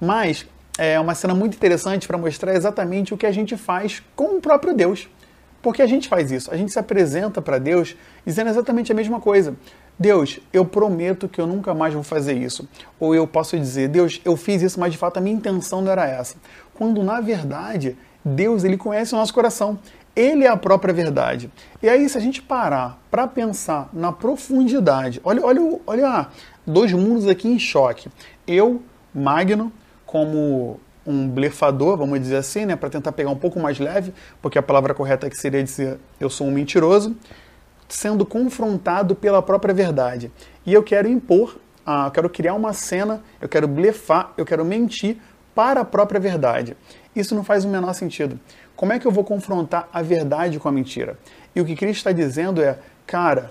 Mas 0.00 0.46
é 0.78 1.00
uma 1.00 1.16
cena 1.16 1.34
muito 1.34 1.56
interessante 1.56 2.06
para 2.06 2.16
mostrar 2.16 2.54
exatamente 2.54 3.12
o 3.12 3.16
que 3.16 3.26
a 3.26 3.32
gente 3.32 3.56
faz 3.56 4.00
com 4.14 4.36
o 4.36 4.40
próprio 4.40 4.72
Deus. 4.72 5.08
Porque 5.60 5.82
a 5.82 5.86
gente 5.88 6.08
faz 6.08 6.30
isso, 6.30 6.54
a 6.54 6.56
gente 6.56 6.70
se 6.70 6.78
apresenta 6.78 7.42
para 7.42 7.58
Deus 7.58 7.96
dizendo 8.24 8.50
exatamente 8.50 8.92
a 8.92 8.94
mesma 8.94 9.18
coisa. 9.20 9.56
Deus, 9.98 10.38
eu 10.52 10.64
prometo 10.64 11.28
que 11.28 11.40
eu 11.40 11.46
nunca 11.48 11.74
mais 11.74 11.92
vou 11.92 12.04
fazer 12.04 12.34
isso. 12.34 12.68
Ou 13.00 13.16
eu 13.16 13.26
posso 13.26 13.58
dizer, 13.58 13.88
Deus, 13.88 14.20
eu 14.24 14.36
fiz 14.36 14.62
isso, 14.62 14.78
mas 14.78 14.92
de 14.92 14.98
fato 14.98 15.16
a 15.16 15.20
minha 15.20 15.34
intenção 15.34 15.82
não 15.82 15.90
era 15.90 16.06
essa. 16.06 16.36
Quando 16.72 17.02
na 17.02 17.20
verdade, 17.20 17.96
Deus 18.24 18.64
ele 18.64 18.76
conhece 18.76 19.14
o 19.14 19.16
nosso 19.16 19.32
coração. 19.32 19.78
Ele 20.14 20.44
é 20.44 20.48
a 20.48 20.56
própria 20.56 20.92
verdade. 20.92 21.50
E 21.82 21.88
aí, 21.88 22.08
se 22.08 22.18
a 22.18 22.20
gente 22.20 22.42
parar 22.42 23.00
para 23.10 23.26
pensar 23.28 23.88
na 23.92 24.12
profundidade, 24.12 25.20
olha, 25.22 25.44
olha, 25.44 25.80
olha 25.86 26.26
dois 26.66 26.92
mundos 26.92 27.26
aqui 27.28 27.48
em 27.48 27.58
choque. 27.58 28.08
Eu, 28.46 28.82
Magno, 29.14 29.72
como 30.04 30.80
um 31.06 31.26
blefador, 31.26 31.96
vamos 31.96 32.20
dizer 32.20 32.36
assim, 32.36 32.66
né, 32.66 32.76
para 32.76 32.90
tentar 32.90 33.12
pegar 33.12 33.30
um 33.30 33.36
pouco 33.36 33.58
mais 33.58 33.78
leve, 33.78 34.12
porque 34.42 34.58
a 34.58 34.62
palavra 34.62 34.92
correta 34.92 35.26
é 35.26 35.30
que 35.30 35.36
seria 35.36 35.62
dizer 35.62 35.98
eu 36.20 36.28
sou 36.28 36.46
um 36.46 36.50
mentiroso, 36.50 37.16
sendo 37.88 38.26
confrontado 38.26 39.14
pela 39.14 39.40
própria 39.40 39.72
verdade. 39.72 40.30
E 40.66 40.74
eu 40.74 40.82
quero 40.82 41.08
impor, 41.08 41.58
ah, 41.86 42.06
eu 42.08 42.10
quero 42.10 42.28
criar 42.28 42.52
uma 42.52 42.74
cena, 42.74 43.22
eu 43.40 43.48
quero 43.48 43.66
blefar, 43.66 44.34
eu 44.36 44.44
quero 44.44 44.62
mentir 44.64 45.16
para 45.58 45.80
a 45.80 45.84
própria 45.84 46.20
verdade. 46.20 46.76
Isso 47.16 47.34
não 47.34 47.42
faz 47.42 47.64
o 47.64 47.68
menor 47.68 47.92
sentido. 47.92 48.38
Como 48.76 48.92
é 48.92 48.98
que 49.00 49.04
eu 49.04 49.10
vou 49.10 49.24
confrontar 49.24 49.88
a 49.92 50.00
verdade 50.00 50.56
com 50.60 50.68
a 50.68 50.70
mentira? 50.70 51.18
E 51.52 51.60
o 51.60 51.64
que 51.64 51.74
Cristo 51.74 51.96
está 51.96 52.12
dizendo 52.12 52.62
é, 52.62 52.78
cara, 53.04 53.50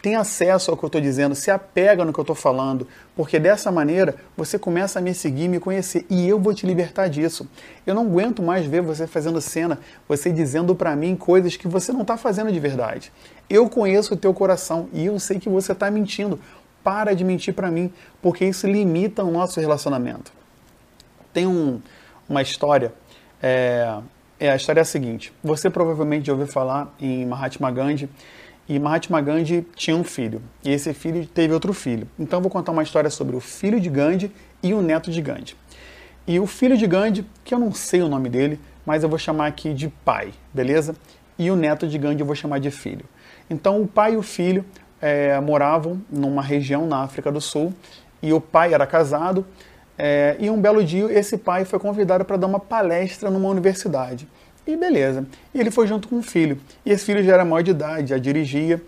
tem 0.00 0.16
acesso 0.16 0.70
ao 0.70 0.76
que 0.78 0.82
eu 0.82 0.86
estou 0.86 0.98
dizendo, 0.98 1.34
se 1.34 1.50
apega 1.50 2.06
no 2.06 2.10
que 2.10 2.18
eu 2.18 2.22
estou 2.22 2.34
falando, 2.34 2.88
porque 3.14 3.38
dessa 3.38 3.70
maneira 3.70 4.14
você 4.34 4.58
começa 4.58 4.98
a 4.98 5.02
me 5.02 5.12
seguir, 5.12 5.46
me 5.46 5.60
conhecer 5.60 6.06
e 6.08 6.26
eu 6.26 6.40
vou 6.40 6.54
te 6.54 6.64
libertar 6.64 7.06
disso. 7.06 7.46
Eu 7.86 7.94
não 7.94 8.06
aguento 8.06 8.42
mais 8.42 8.64
ver 8.64 8.80
você 8.80 9.06
fazendo 9.06 9.42
cena, 9.42 9.78
você 10.08 10.32
dizendo 10.32 10.74
para 10.74 10.96
mim 10.96 11.14
coisas 11.16 11.54
que 11.54 11.68
você 11.68 11.92
não 11.92 12.00
está 12.00 12.16
fazendo 12.16 12.50
de 12.50 12.58
verdade. 12.58 13.12
Eu 13.46 13.68
conheço 13.68 14.14
o 14.14 14.16
teu 14.16 14.32
coração 14.32 14.88
e 14.90 15.04
eu 15.04 15.20
sei 15.20 15.38
que 15.38 15.50
você 15.50 15.72
está 15.72 15.90
mentindo. 15.90 16.40
Para 16.82 17.14
de 17.14 17.24
mentir 17.24 17.52
para 17.52 17.70
mim, 17.70 17.92
porque 18.22 18.46
isso 18.46 18.66
limita 18.66 19.22
o 19.22 19.30
nosso 19.30 19.60
relacionamento. 19.60 20.32
Tem 21.32 21.46
um, 21.46 21.80
uma 22.28 22.42
história, 22.42 22.92
é, 23.42 23.98
é, 24.38 24.50
a 24.50 24.56
história 24.56 24.80
é 24.80 24.82
a 24.82 24.84
seguinte: 24.84 25.32
você 25.42 25.70
provavelmente 25.70 26.26
já 26.26 26.32
ouviu 26.32 26.46
falar 26.46 26.94
em 27.00 27.24
Mahatma 27.26 27.70
Gandhi 27.70 28.08
e 28.68 28.78
Mahatma 28.78 29.20
Gandhi 29.20 29.66
tinha 29.74 29.96
um 29.96 30.04
filho, 30.04 30.40
e 30.64 30.70
esse 30.70 30.94
filho 30.94 31.26
teve 31.26 31.52
outro 31.52 31.72
filho. 31.72 32.08
Então 32.18 32.38
eu 32.38 32.42
vou 32.42 32.50
contar 32.50 32.72
uma 32.72 32.82
história 32.82 33.10
sobre 33.10 33.34
o 33.34 33.40
filho 33.40 33.80
de 33.80 33.90
Gandhi 33.90 34.32
e 34.62 34.72
o 34.72 34.80
neto 34.80 35.10
de 35.10 35.20
Gandhi. 35.20 35.56
E 36.26 36.38
o 36.38 36.46
filho 36.46 36.76
de 36.76 36.86
Gandhi, 36.86 37.26
que 37.44 37.52
eu 37.52 37.58
não 37.58 37.72
sei 37.72 38.02
o 38.02 38.08
nome 38.08 38.28
dele, 38.28 38.60
mas 38.86 39.02
eu 39.02 39.08
vou 39.08 39.18
chamar 39.18 39.48
aqui 39.48 39.74
de 39.74 39.88
pai, 39.88 40.32
beleza? 40.54 40.94
E 41.38 41.50
o 41.50 41.56
neto 41.56 41.86
de 41.88 41.98
Gandhi 41.98 42.20
eu 42.20 42.26
vou 42.26 42.36
chamar 42.36 42.60
de 42.60 42.70
filho. 42.70 43.04
Então 43.50 43.82
o 43.82 43.86
pai 43.86 44.14
e 44.14 44.16
o 44.16 44.22
filho 44.22 44.64
é, 45.00 45.40
moravam 45.40 46.00
numa 46.08 46.42
região 46.42 46.86
na 46.86 47.02
África 47.02 47.32
do 47.32 47.40
Sul, 47.40 47.74
e 48.22 48.32
o 48.32 48.40
pai 48.40 48.72
era 48.72 48.86
casado, 48.86 49.44
é, 49.98 50.36
e 50.38 50.50
um 50.50 50.60
belo 50.60 50.82
dia 50.82 51.12
esse 51.12 51.36
pai 51.36 51.64
foi 51.64 51.78
convidado 51.78 52.24
para 52.24 52.36
dar 52.36 52.46
uma 52.46 52.60
palestra 52.60 53.30
numa 53.30 53.48
universidade. 53.48 54.28
E 54.66 54.76
beleza. 54.76 55.26
E 55.52 55.60
ele 55.60 55.70
foi 55.70 55.86
junto 55.86 56.08
com 56.08 56.18
o 56.18 56.22
filho. 56.22 56.58
E 56.84 56.90
esse 56.90 57.04
filho 57.04 57.22
já 57.22 57.34
era 57.34 57.44
maior 57.44 57.62
de 57.62 57.72
idade, 57.72 58.10
já 58.10 58.18
dirigia. 58.18 58.80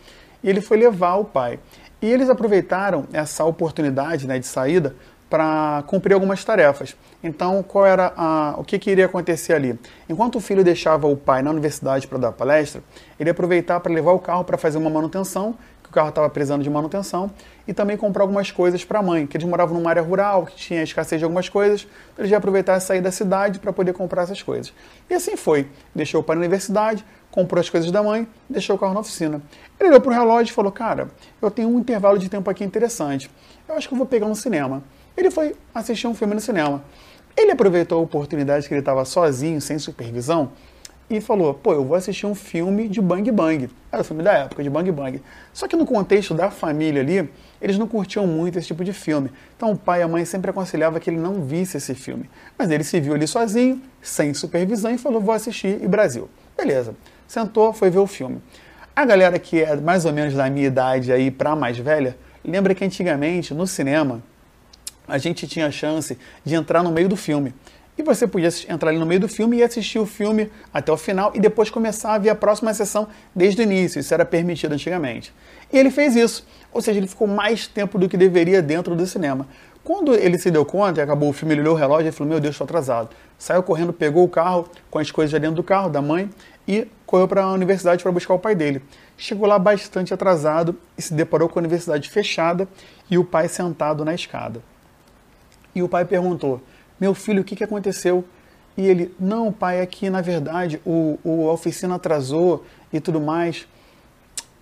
E 0.42 0.49
ele 0.49 0.61
foi 0.61 0.76
levar 0.76 1.16
o 1.16 1.25
pai. 1.25 1.58
E 2.00 2.06
eles 2.11 2.28
aproveitaram 2.28 3.06
essa 3.12 3.44
oportunidade 3.44 4.26
né, 4.26 4.38
de 4.38 4.46
saída 4.46 4.94
para 5.28 5.82
cumprir 5.87 6.14
algumas 6.14 6.44
tarefas. 6.44 6.94
Então, 7.23 7.62
qual 7.62 7.84
era 7.84 8.12
a, 8.16 8.54
o 8.58 8.62
que, 8.62 8.78
que 8.78 8.90
iria 8.90 9.06
acontecer 9.06 9.54
ali? 9.54 9.76
Enquanto 10.08 10.37
o 10.37 10.40
filho 10.40 10.62
deixava 10.62 11.08
o 11.08 11.16
pai 11.16 11.42
na 11.42 11.50
universidade 11.50 12.06
para 12.06 12.18
dar 12.18 12.32
palestra, 12.32 12.82
ele 13.18 13.30
ia 13.30 13.32
aproveitar 13.32 13.80
para 13.80 13.92
levar 13.92 14.12
o 14.12 14.18
carro 14.18 14.44
para 14.44 14.56
fazer 14.56 14.78
uma 14.78 14.90
manutenção 14.90 15.56
carro 15.94 16.10
estava 16.10 16.28
precisando 16.28 16.62
de 16.62 16.68
manutenção, 16.68 17.30
e 17.66 17.72
também 17.72 17.96
comprar 17.96 18.24
algumas 18.24 18.50
coisas 18.50 18.84
para 18.84 18.98
a 18.98 19.02
mãe, 19.02 19.26
que 19.26 19.36
eles 19.36 19.46
moravam 19.46 19.78
numa 19.78 19.88
área 19.88 20.02
rural, 20.02 20.44
que 20.44 20.56
tinha 20.56 20.82
escassez 20.82 21.20
de 21.20 21.24
algumas 21.24 21.48
coisas, 21.48 21.86
então 22.12 22.24
eles 22.24 22.32
aproveitar 22.34 22.76
e 22.76 22.80
sair 22.80 23.00
da 23.00 23.10
cidade 23.10 23.58
para 23.58 23.72
poder 23.72 23.92
comprar 23.92 24.22
essas 24.22 24.42
coisas. 24.42 24.72
E 25.08 25.14
assim 25.14 25.36
foi. 25.36 25.68
Deixou 25.94 26.20
o 26.20 26.24
pai 26.24 26.36
na 26.36 26.40
universidade, 26.40 27.04
comprou 27.30 27.60
as 27.60 27.70
coisas 27.70 27.90
da 27.90 28.02
mãe, 28.02 28.28
deixou 28.50 28.76
o 28.76 28.78
carro 28.78 28.92
na 28.92 29.00
oficina. 29.00 29.40
Ele 29.78 29.88
olhou 29.88 30.00
para 30.00 30.11
o 30.11 30.14
relógio 30.14 30.52
e 30.52 30.54
falou: 30.54 30.72
Cara, 30.72 31.09
eu 31.40 31.50
tenho 31.50 31.68
um 31.68 31.78
intervalo 31.78 32.18
de 32.18 32.28
tempo 32.28 32.50
aqui 32.50 32.64
interessante. 32.64 33.30
Eu 33.68 33.76
acho 33.76 33.88
que 33.88 33.94
eu 33.94 33.98
vou 33.98 34.07
pegar 34.07 34.26
um 34.26 34.35
cinema. 34.35 34.83
Ele 35.16 35.30
foi 35.30 35.54
assistir 35.74 36.07
um 36.07 36.14
filme 36.14 36.35
no 36.35 36.40
cinema. 36.40 36.83
Ele 37.37 37.52
aproveitou 37.52 37.98
a 37.98 38.02
oportunidade 38.02 38.68
que 38.68 38.74
ele 38.74 38.80
estava 38.80 39.04
sozinho, 39.04 39.61
sem 39.61 39.78
supervisão, 39.78 40.52
e 41.08 41.20
falou: 41.20 41.54
pô, 41.54 41.72
eu 41.72 41.84
vou 41.84 41.96
assistir 41.96 42.26
um 42.26 42.34
filme 42.34 42.88
de 42.88 43.00
Bang 43.00 43.30
Bang. 43.30 43.70
Era 43.92 44.02
o 44.02 44.04
filme 44.04 44.22
da 44.22 44.32
época, 44.32 44.62
de 44.62 44.70
Bang 44.70 44.90
Bang. 44.90 45.22
Só 45.52 45.68
que 45.68 45.76
no 45.76 45.86
contexto 45.86 46.34
da 46.34 46.50
família 46.50 47.02
ali, 47.02 47.28
eles 47.60 47.78
não 47.78 47.86
curtiam 47.86 48.26
muito 48.26 48.58
esse 48.58 48.68
tipo 48.68 48.84
de 48.84 48.92
filme. 48.92 49.30
Então 49.56 49.72
o 49.72 49.76
pai 49.76 50.00
e 50.00 50.02
a 50.02 50.08
mãe 50.08 50.24
sempre 50.24 50.50
aconselhavam 50.50 50.98
que 50.98 51.10
ele 51.10 51.18
não 51.18 51.42
visse 51.42 51.76
esse 51.76 51.94
filme. 51.94 52.28
Mas 52.58 52.70
ele 52.70 52.84
se 52.84 53.00
viu 53.00 53.14
ali 53.14 53.26
sozinho, 53.26 53.80
sem 54.02 54.32
supervisão, 54.34 54.90
e 54.90 54.98
falou: 54.98 55.20
vou 55.20 55.34
assistir 55.34 55.82
e 55.82 55.88
Brasil. 55.88 56.28
Beleza. 56.56 56.94
Sentou, 57.26 57.72
foi 57.72 57.90
ver 57.90 57.98
o 57.98 58.06
filme. 58.06 58.40
A 58.94 59.04
galera 59.04 59.38
que 59.38 59.60
é 59.60 59.74
mais 59.76 60.04
ou 60.04 60.12
menos 60.12 60.34
da 60.34 60.48
minha 60.48 60.66
idade 60.66 61.12
aí 61.12 61.30
para 61.30 61.56
mais 61.56 61.76
velha, 61.76 62.16
lembra 62.44 62.74
que 62.74 62.84
antigamente 62.84 63.52
no 63.52 63.66
cinema 63.66 64.22
a 65.06 65.18
gente 65.18 65.46
tinha 65.46 65.66
a 65.66 65.70
chance 65.70 66.16
de 66.44 66.54
entrar 66.54 66.82
no 66.82 66.90
meio 66.90 67.08
do 67.08 67.16
filme. 67.16 67.52
E 67.96 68.02
você 68.02 68.26
podia 68.26 68.48
entrar 68.68 68.90
ali 68.90 68.98
no 68.98 69.07
meio 69.07 69.20
do 69.20 69.28
filme 69.28 69.59
e 69.59 69.62
assistir 69.62 70.00
o 70.00 70.07
filme 70.07 70.50
até 70.72 70.90
o 70.90 70.96
final 70.96 71.30
e 71.35 71.38
depois 71.38 71.70
começar 71.70 72.14
a 72.14 72.18
ver 72.18 72.30
a 72.30 72.35
próxima 72.35 72.74
sessão 72.74 73.07
desde 73.35 73.61
o 73.61 73.62
início. 73.62 74.00
Isso 74.00 74.12
era 74.12 74.24
permitido 74.24 74.72
antigamente. 74.72 75.33
E 75.72 75.78
ele 75.78 75.90
fez 75.90 76.16
isso. 76.16 76.44
Ou 76.72 76.83
seja, 76.83 76.98
ele 76.98 77.07
ficou 77.07 77.28
mais 77.28 77.68
tempo 77.68 77.96
do 77.96 78.09
que 78.09 78.16
deveria 78.16 78.61
dentro 78.61 78.96
do 78.96 79.07
cinema. 79.07 79.46
Quando 79.85 80.14
ele 80.14 80.38
se 80.38 80.50
deu 80.50 80.64
conta 80.64 81.00
e 81.00 81.02
acabou 81.04 81.28
o 81.28 81.33
filme, 81.33 81.54
ele 81.54 81.61
olhou 81.61 81.74
o 81.74 81.78
relógio 81.78 82.09
e 82.09 82.12
falou: 82.12 82.30
Meu 82.30 82.40
Deus, 82.40 82.54
estou 82.54 82.64
atrasado. 82.64 83.11
Saiu 83.38 83.62
correndo, 83.62 83.92
pegou 83.92 84.24
o 84.24 84.28
carro 84.28 84.66
com 84.90 84.98
as 84.98 85.11
coisas 85.11 85.30
já 85.30 85.38
dentro 85.38 85.57
do 85.57 85.62
carro 85.62 85.90
da 85.90 86.00
mãe 86.00 86.30
e 86.66 86.88
correu 87.07 87.28
para 87.28 87.44
a 87.44 87.52
universidade 87.52 88.02
para 88.02 88.11
buscar 88.11 88.35
o 88.35 88.38
pai 88.38 88.54
dele. 88.54 88.83
Chegou 89.16 89.46
lá 89.46 89.59
bastante 89.59 90.12
atrasado 90.12 90.74
e 90.96 91.02
se 91.02 91.12
deparou 91.12 91.48
com 91.48 91.59
a 91.59 91.61
universidade 91.61 92.09
fechada 92.09 92.66
e 93.11 93.18
o 93.18 93.24
pai 93.24 93.46
sentado 93.46 94.04
na 94.04 94.14
escada. 94.14 94.62
E 95.74 95.83
o 95.83 95.88
pai 95.88 96.04
perguntou: 96.07 96.62
meu 97.04 97.14
filho, 97.14 97.42
o 97.42 97.44
que, 97.44 97.54
que 97.54 97.62
aconteceu? 97.62 98.24
E 98.76 98.86
ele, 98.86 99.14
não, 99.20 99.52
pai, 99.52 99.80
é 99.80 99.86
que 99.86 100.08
na 100.08 100.22
verdade 100.22 100.80
o, 100.86 101.18
o, 101.22 101.50
a 101.50 101.52
oficina 101.52 101.96
atrasou 101.96 102.64
e 102.90 102.98
tudo 102.98 103.20
mais. 103.20 103.68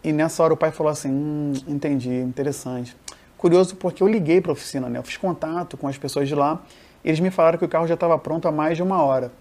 E 0.02 0.12
nessa 0.12 0.42
hora 0.42 0.52
o 0.52 0.56
pai 0.56 0.72
falou 0.72 0.90
assim: 0.90 1.08
hum, 1.08 1.52
entendi, 1.68 2.10
interessante. 2.10 2.96
Curioso 3.38 3.76
porque 3.76 4.02
eu 4.02 4.08
liguei 4.08 4.40
para 4.40 4.50
a 4.50 4.54
oficina, 4.54 4.88
né? 4.88 4.98
Eu 4.98 5.04
fiz 5.04 5.16
contato 5.16 5.76
com 5.76 5.86
as 5.86 5.96
pessoas 5.96 6.26
de 6.26 6.34
lá. 6.34 6.60
Eles 7.04 7.20
me 7.20 7.30
falaram 7.30 7.58
que 7.58 7.64
o 7.64 7.68
carro 7.68 7.86
já 7.86 7.94
estava 7.94 8.18
pronto 8.18 8.48
há 8.48 8.52
mais 8.52 8.76
de 8.76 8.82
uma 8.82 9.00
hora. 9.02 9.32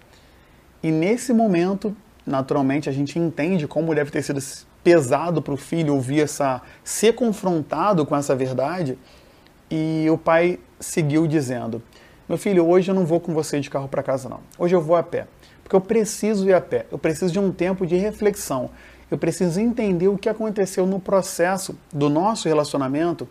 E 0.80 0.90
nesse 0.92 1.32
momento, 1.32 1.94
naturalmente, 2.24 2.88
a 2.88 2.92
gente 2.92 3.18
entende 3.18 3.66
como 3.66 3.94
deve 3.94 4.12
ter 4.12 4.22
sido 4.22 4.40
pesado 4.82 5.42
para 5.42 5.54
o 5.54 5.56
filho 5.56 5.94
ouvir 5.94 6.20
essa, 6.20 6.62
ser 6.84 7.14
confrontado 7.14 8.06
com 8.06 8.16
essa 8.16 8.34
verdade. 8.34 8.96
E 9.68 10.06
o 10.08 10.16
pai 10.16 10.60
seguiu 10.80 11.26
dizendo: 11.26 11.82
meu 12.28 12.38
filho, 12.38 12.66
hoje 12.66 12.90
eu 12.90 12.94
não 12.94 13.04
vou 13.04 13.20
com 13.20 13.34
você 13.34 13.60
de 13.60 13.68
carro 13.68 13.88
para 13.88 14.02
casa, 14.02 14.28
não. 14.28 14.40
Hoje 14.58 14.74
eu 14.74 14.80
vou 14.80 14.96
a 14.96 15.02
pé. 15.02 15.26
Porque 15.62 15.74
eu 15.74 15.80
preciso 15.80 16.48
ir 16.48 16.54
a 16.54 16.60
pé. 16.60 16.86
Eu 16.90 16.98
preciso 16.98 17.32
de 17.32 17.38
um 17.38 17.50
tempo 17.50 17.86
de 17.86 17.96
reflexão. 17.96 18.70
Eu 19.10 19.18
preciso 19.18 19.60
entender 19.60 20.08
o 20.08 20.16
que 20.16 20.28
aconteceu 20.28 20.86
no 20.86 20.98
processo 20.98 21.76
do 21.92 22.08
nosso 22.08 22.48
relacionamento, 22.48 23.28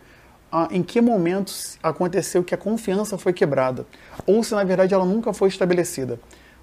em 0.70 0.84
que 0.84 1.00
momentos 1.02 1.78
aconteceu 1.82 2.44
que 2.44 2.54
a 2.54 2.58
confiança 2.58 3.18
foi 3.18 3.34
quebrada. 3.34 3.86
Ou 4.28 4.44
se 4.44 4.54
na 4.54 4.64
verdade 4.64 4.94
ela 4.94 5.06
nunca 5.06 5.34
foi 5.34 5.50
estabelecida. 5.50 6.20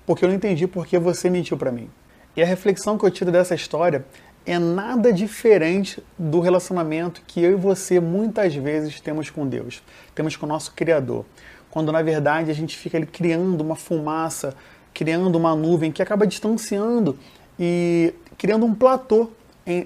Porque 0.06 0.24
eu 0.24 0.28
não 0.28 0.36
entendi 0.36 0.66
por 0.66 0.86
que 0.86 0.98
você 0.98 1.28
mentiu 1.28 1.56
para 1.56 1.72
mim. 1.72 1.90
E 2.36 2.42
a 2.42 2.46
reflexão 2.46 2.96
que 2.96 3.04
eu 3.04 3.10
tiro 3.10 3.32
dessa 3.32 3.54
história 3.54 4.04
é 4.46 4.58
nada 4.58 5.12
diferente 5.12 6.02
do 6.18 6.40
relacionamento 6.40 7.22
que 7.26 7.42
eu 7.42 7.52
e 7.52 7.56
você 7.56 7.98
muitas 8.00 8.54
vezes 8.54 9.00
temos 9.00 9.28
com 9.28 9.46
Deus, 9.46 9.82
temos 10.14 10.36
com 10.36 10.46
o 10.46 10.48
nosso 10.48 10.72
Criador 10.72 11.24
quando 11.70 11.92
na 11.92 12.02
verdade 12.02 12.50
a 12.50 12.54
gente 12.54 12.76
fica 12.76 12.96
ali 12.96 13.06
criando 13.06 13.60
uma 13.60 13.76
fumaça, 13.76 14.54
criando 14.94 15.36
uma 15.36 15.54
nuvem 15.54 15.92
que 15.92 16.02
acaba 16.02 16.26
distanciando 16.26 17.18
e 17.58 18.14
criando 18.36 18.64
um 18.66 18.74
platô 18.74 19.30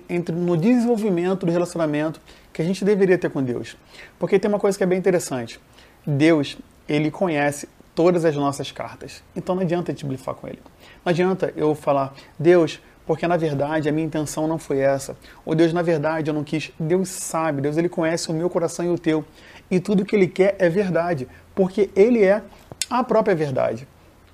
entre 0.09 0.35
no 0.35 0.57
desenvolvimento 0.57 1.45
do 1.45 1.51
relacionamento 1.51 2.21
que 2.53 2.63
a 2.63 2.65
gente 2.65 2.85
deveria 2.85 3.19
ter 3.19 3.31
com 3.31 3.43
Deus. 3.43 3.77
Porque 4.19 4.39
tem 4.39 4.49
uma 4.49 4.59
coisa 4.59 4.79
que 4.79 4.85
é 4.85 4.87
bem 4.87 4.99
interessante. 4.99 5.59
Deus, 6.07 6.57
ele 6.89 7.11
conhece 7.11 7.69
todas 7.95 8.25
as 8.25 8.37
nossas 8.37 8.71
cartas. 8.71 9.23
Então 9.35 9.55
não 9.55 9.63
adianta 9.63 9.93
te 9.93 10.05
blifar 10.05 10.35
com 10.35 10.47
ele. 10.47 10.61
Não 11.05 11.11
adianta 11.11 11.53
eu 11.57 11.75
falar, 11.75 12.15
Deus, 12.39 12.81
porque 13.07 13.27
na 13.27 13.37
verdade 13.37 13.89
a 13.89 13.93
minha 13.93 14.07
intenção 14.07 14.47
não 14.47 14.59
foi 14.59 14.79
essa. 14.79 15.17
Ou 15.45 15.55
Deus, 15.55 15.73
na 15.73 15.83
verdade 15.83 16.31
eu 16.31 16.35
não 16.35 16.45
quis. 16.45 16.71
Deus 16.79 17.09
sabe, 17.09 17.61
Deus 17.61 17.77
ele 17.77 17.89
conhece 17.89 18.31
o 18.31 18.35
meu 18.35 18.49
coração 18.49 18.85
e 18.85 18.89
o 18.89 18.99
teu. 18.99 19.25
E 19.71 19.81
tudo 19.81 20.05
que 20.05 20.15
ele 20.15 20.29
quer 20.29 20.55
é 20.59 20.69
verdade 20.69 21.27
porque 21.55 21.91
ele 21.95 22.23
é 22.23 22.43
a 22.91 23.03
própria 23.03 23.35
verdade. 23.35 23.87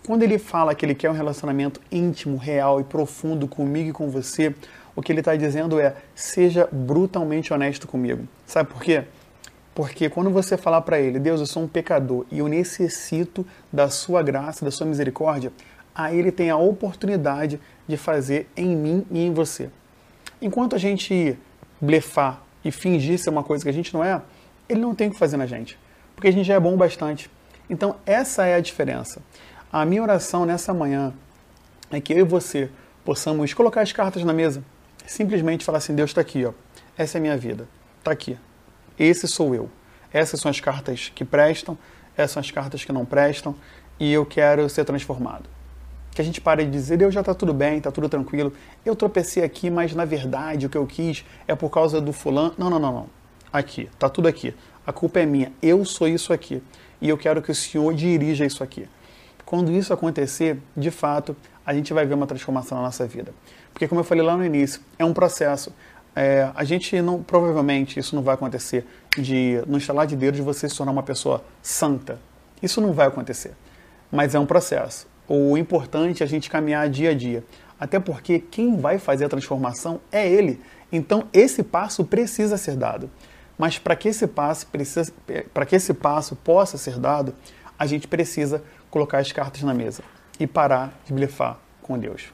Quando 0.06 0.22
ele 0.22 0.38
fala 0.38 0.74
que 0.74 0.86
ele 0.86 0.94
quer 0.94 1.10
um 1.10 1.14
relacionamento 1.14 1.80
íntimo, 1.92 2.36
real 2.36 2.80
e 2.80 2.84
profundo 2.84 3.46
comigo 3.46 3.90
e 3.90 3.92
com 3.92 4.08
você, 4.08 4.54
o 4.96 5.02
que 5.02 5.12
ele 5.12 5.20
está 5.20 5.36
dizendo 5.36 5.78
é: 5.78 5.94
seja 6.14 6.68
brutalmente 6.72 7.52
honesto 7.52 7.86
comigo. 7.86 8.26
Sabe 8.46 8.70
por 8.70 8.82
quê? 8.82 9.04
Porque 9.74 10.08
quando 10.08 10.30
você 10.30 10.56
falar 10.56 10.80
para 10.80 10.98
ele, 10.98 11.20
Deus, 11.20 11.38
eu 11.38 11.46
sou 11.46 11.62
um 11.62 11.68
pecador 11.68 12.26
e 12.32 12.40
eu 12.40 12.48
necessito 12.48 13.46
da 13.72 13.88
sua 13.88 14.24
graça, 14.24 14.64
da 14.64 14.72
sua 14.72 14.86
misericórdia, 14.86 15.52
aí 15.94 16.18
ele 16.18 16.32
tem 16.32 16.50
a 16.50 16.56
oportunidade 16.56 17.60
de 17.86 17.96
fazer 17.96 18.48
em 18.56 18.74
mim 18.74 19.06
e 19.08 19.20
em 19.20 19.32
você. 19.32 19.70
Enquanto 20.42 20.74
a 20.74 20.78
gente 20.78 21.38
blefar 21.80 22.42
e 22.64 22.72
fingir 22.72 23.18
ser 23.18 23.30
uma 23.30 23.44
coisa 23.44 23.62
que 23.62 23.70
a 23.70 23.72
gente 23.72 23.94
não 23.94 24.02
é, 24.02 24.20
ele 24.68 24.80
não 24.80 24.94
tem 24.94 25.08
o 25.08 25.10
que 25.12 25.18
fazer 25.18 25.36
na 25.36 25.46
gente, 25.46 25.78
porque 26.18 26.26
a 26.26 26.32
gente 26.32 26.46
já 26.46 26.54
é 26.54 26.60
bom 26.60 26.76
bastante. 26.76 27.30
Então, 27.70 27.94
essa 28.04 28.44
é 28.44 28.56
a 28.56 28.60
diferença. 28.60 29.22
A 29.72 29.84
minha 29.84 30.02
oração 30.02 30.44
nessa 30.44 30.74
manhã 30.74 31.14
é 31.92 32.00
que 32.00 32.12
eu 32.12 32.18
e 32.18 32.22
você 32.24 32.68
possamos 33.04 33.54
colocar 33.54 33.82
as 33.82 33.92
cartas 33.92 34.24
na 34.24 34.32
mesa, 34.32 34.64
simplesmente 35.06 35.64
falar 35.64 35.78
assim: 35.78 35.94
Deus 35.94 36.10
está 36.10 36.20
aqui, 36.20 36.44
ó. 36.44 36.52
essa 36.96 37.18
é 37.18 37.20
a 37.20 37.22
minha 37.22 37.36
vida, 37.36 37.68
está 38.00 38.10
aqui. 38.10 38.36
Esse 38.98 39.28
sou 39.28 39.54
eu. 39.54 39.70
Essas 40.12 40.40
são 40.40 40.50
as 40.50 40.58
cartas 40.58 41.12
que 41.14 41.24
prestam, 41.24 41.78
essas 42.16 42.32
são 42.32 42.40
as 42.40 42.50
cartas 42.50 42.84
que 42.84 42.90
não 42.90 43.04
prestam, 43.04 43.54
e 44.00 44.12
eu 44.12 44.26
quero 44.26 44.68
ser 44.68 44.84
transformado. 44.84 45.48
Que 46.10 46.20
a 46.20 46.24
gente 46.24 46.40
pare 46.40 46.64
de 46.64 46.70
dizer, 46.72 46.96
Deus 46.96 47.14
já 47.14 47.20
está 47.20 47.32
tudo 47.32 47.54
bem, 47.54 47.78
está 47.78 47.92
tudo 47.92 48.08
tranquilo. 48.08 48.52
Eu 48.84 48.96
tropecei 48.96 49.44
aqui, 49.44 49.70
mas 49.70 49.94
na 49.94 50.04
verdade 50.04 50.66
o 50.66 50.68
que 50.68 50.76
eu 50.76 50.84
quis 50.84 51.24
é 51.46 51.54
por 51.54 51.70
causa 51.70 52.00
do 52.00 52.12
fulano. 52.12 52.54
Não, 52.58 52.68
não, 52.68 52.80
não, 52.80 52.92
não. 52.92 53.06
Aqui, 53.52 53.88
está 53.92 54.08
tudo 54.08 54.26
aqui. 54.26 54.52
A 54.88 54.92
culpa 54.92 55.20
é 55.20 55.26
minha. 55.26 55.52
Eu 55.60 55.84
sou 55.84 56.08
isso 56.08 56.32
aqui. 56.32 56.62
E 56.98 57.10
eu 57.10 57.18
quero 57.18 57.42
que 57.42 57.50
o 57.50 57.54
Senhor 57.54 57.92
dirija 57.92 58.46
isso 58.46 58.64
aqui. 58.64 58.88
Quando 59.44 59.70
isso 59.70 59.92
acontecer, 59.92 60.56
de 60.74 60.90
fato, 60.90 61.36
a 61.66 61.74
gente 61.74 61.92
vai 61.92 62.06
ver 62.06 62.14
uma 62.14 62.26
transformação 62.26 62.78
na 62.78 62.84
nossa 62.84 63.06
vida. 63.06 63.34
Porque, 63.70 63.86
como 63.86 64.00
eu 64.00 64.04
falei 64.04 64.24
lá 64.24 64.34
no 64.34 64.42
início, 64.42 64.80
é 64.98 65.04
um 65.04 65.12
processo. 65.12 65.74
É, 66.16 66.50
a 66.54 66.64
gente 66.64 67.02
não, 67.02 67.22
provavelmente, 67.22 68.00
isso 68.00 68.16
não 68.16 68.22
vai 68.22 68.32
acontecer 68.32 68.86
de, 69.14 69.62
no 69.66 69.76
instalar 69.76 70.06
de 70.06 70.16
dedos, 70.16 70.40
você 70.40 70.66
se 70.66 70.74
tornar 70.74 70.92
uma 70.92 71.02
pessoa 71.02 71.44
santa. 71.60 72.18
Isso 72.62 72.80
não 72.80 72.94
vai 72.94 73.08
acontecer. 73.08 73.52
Mas 74.10 74.34
é 74.34 74.38
um 74.38 74.46
processo. 74.46 75.06
O 75.28 75.58
importante 75.58 76.22
é 76.22 76.24
a 76.24 76.28
gente 76.28 76.48
caminhar 76.48 76.88
dia 76.88 77.10
a 77.10 77.14
dia. 77.14 77.44
Até 77.78 78.00
porque 78.00 78.38
quem 78.38 78.78
vai 78.78 78.98
fazer 78.98 79.26
a 79.26 79.28
transformação 79.28 80.00
é 80.10 80.26
ele. 80.26 80.58
Então, 80.90 81.28
esse 81.30 81.62
passo 81.62 82.06
precisa 82.06 82.56
ser 82.56 82.74
dado. 82.74 83.10
Mas 83.58 83.78
para 83.78 83.96
que 83.96 84.08
esse 84.08 84.26
passo 84.26 84.66
precisa, 84.68 85.12
para 85.52 85.66
que 85.66 85.74
esse 85.76 85.92
passo 85.92 86.36
possa 86.36 86.78
ser 86.78 86.98
dado, 86.98 87.34
a 87.78 87.86
gente 87.86 88.06
precisa 88.06 88.62
colocar 88.90 89.18
as 89.18 89.32
cartas 89.32 89.62
na 89.62 89.74
mesa 89.74 90.02
e 90.38 90.46
parar 90.46 90.96
de 91.04 91.12
blefar 91.12 91.58
com 91.82 91.98
Deus. 91.98 92.32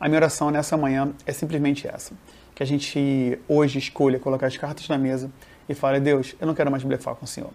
A 0.00 0.08
minha 0.08 0.18
oração 0.18 0.50
nessa 0.50 0.76
manhã 0.76 1.12
é 1.24 1.32
simplesmente 1.32 1.86
essa 1.86 2.12
que 2.54 2.62
a 2.62 2.66
gente 2.66 3.38
hoje 3.48 3.78
escolha 3.78 4.18
colocar 4.18 4.46
as 4.46 4.56
cartas 4.56 4.88
na 4.88 4.98
mesa 4.98 5.30
e 5.68 5.74
fale, 5.74 6.00
Deus, 6.00 6.34
eu 6.40 6.46
não 6.46 6.54
quero 6.54 6.70
mais 6.70 6.82
blefar 6.82 7.14
com 7.14 7.24
o 7.24 7.28
Senhor. 7.28 7.50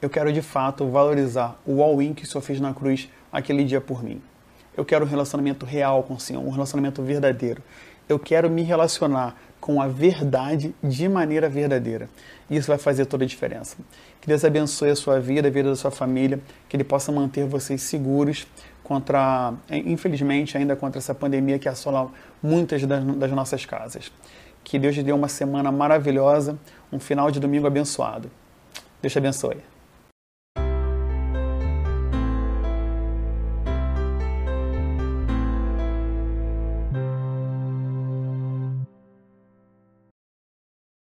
Eu 0.00 0.10
quero 0.10 0.32
de 0.32 0.42
fato 0.42 0.86
valorizar 0.88 1.56
o 1.64 1.82
all-in 1.82 2.12
que 2.12 2.24
o 2.24 2.26
Senhor 2.26 2.42
fez 2.42 2.60
na 2.60 2.74
cruz 2.74 3.08
aquele 3.32 3.64
dia 3.64 3.80
por 3.80 4.02
mim. 4.02 4.20
Eu 4.76 4.84
quero 4.84 5.04
um 5.04 5.08
relacionamento 5.08 5.64
real 5.64 6.02
com 6.02 6.14
o 6.14 6.20
Senhor, 6.20 6.44
um 6.44 6.50
relacionamento 6.50 7.02
verdadeiro. 7.02 7.62
Eu 8.08 8.18
quero 8.18 8.50
me 8.50 8.62
relacionar 8.62 9.36
com 9.62 9.80
a 9.80 9.86
verdade 9.86 10.74
de 10.82 11.08
maneira 11.08 11.48
verdadeira. 11.48 12.10
Isso 12.50 12.66
vai 12.66 12.78
fazer 12.78 13.06
toda 13.06 13.22
a 13.22 13.26
diferença. 13.26 13.76
Que 14.20 14.26
Deus 14.26 14.44
abençoe 14.44 14.90
a 14.90 14.96
sua 14.96 15.20
vida, 15.20 15.46
a 15.46 15.50
vida 15.52 15.70
da 15.70 15.76
sua 15.76 15.92
família, 15.92 16.40
que 16.68 16.76
Ele 16.76 16.82
possa 16.82 17.12
manter 17.12 17.46
vocês 17.46 17.80
seguros 17.80 18.44
contra, 18.82 19.54
infelizmente, 19.70 20.58
ainda 20.58 20.74
contra 20.74 20.98
essa 20.98 21.14
pandemia 21.14 21.60
que 21.60 21.68
assola 21.68 22.10
muitas 22.42 22.84
das, 22.84 23.04
das 23.04 23.30
nossas 23.30 23.64
casas. 23.64 24.10
Que 24.64 24.80
Deus 24.80 24.96
te 24.96 25.02
dê 25.02 25.12
uma 25.12 25.28
semana 25.28 25.70
maravilhosa, 25.70 26.58
um 26.92 26.98
final 26.98 27.30
de 27.30 27.38
domingo 27.38 27.64
abençoado. 27.64 28.28
Deus 29.00 29.12
te 29.12 29.18
abençoe. 29.18 29.71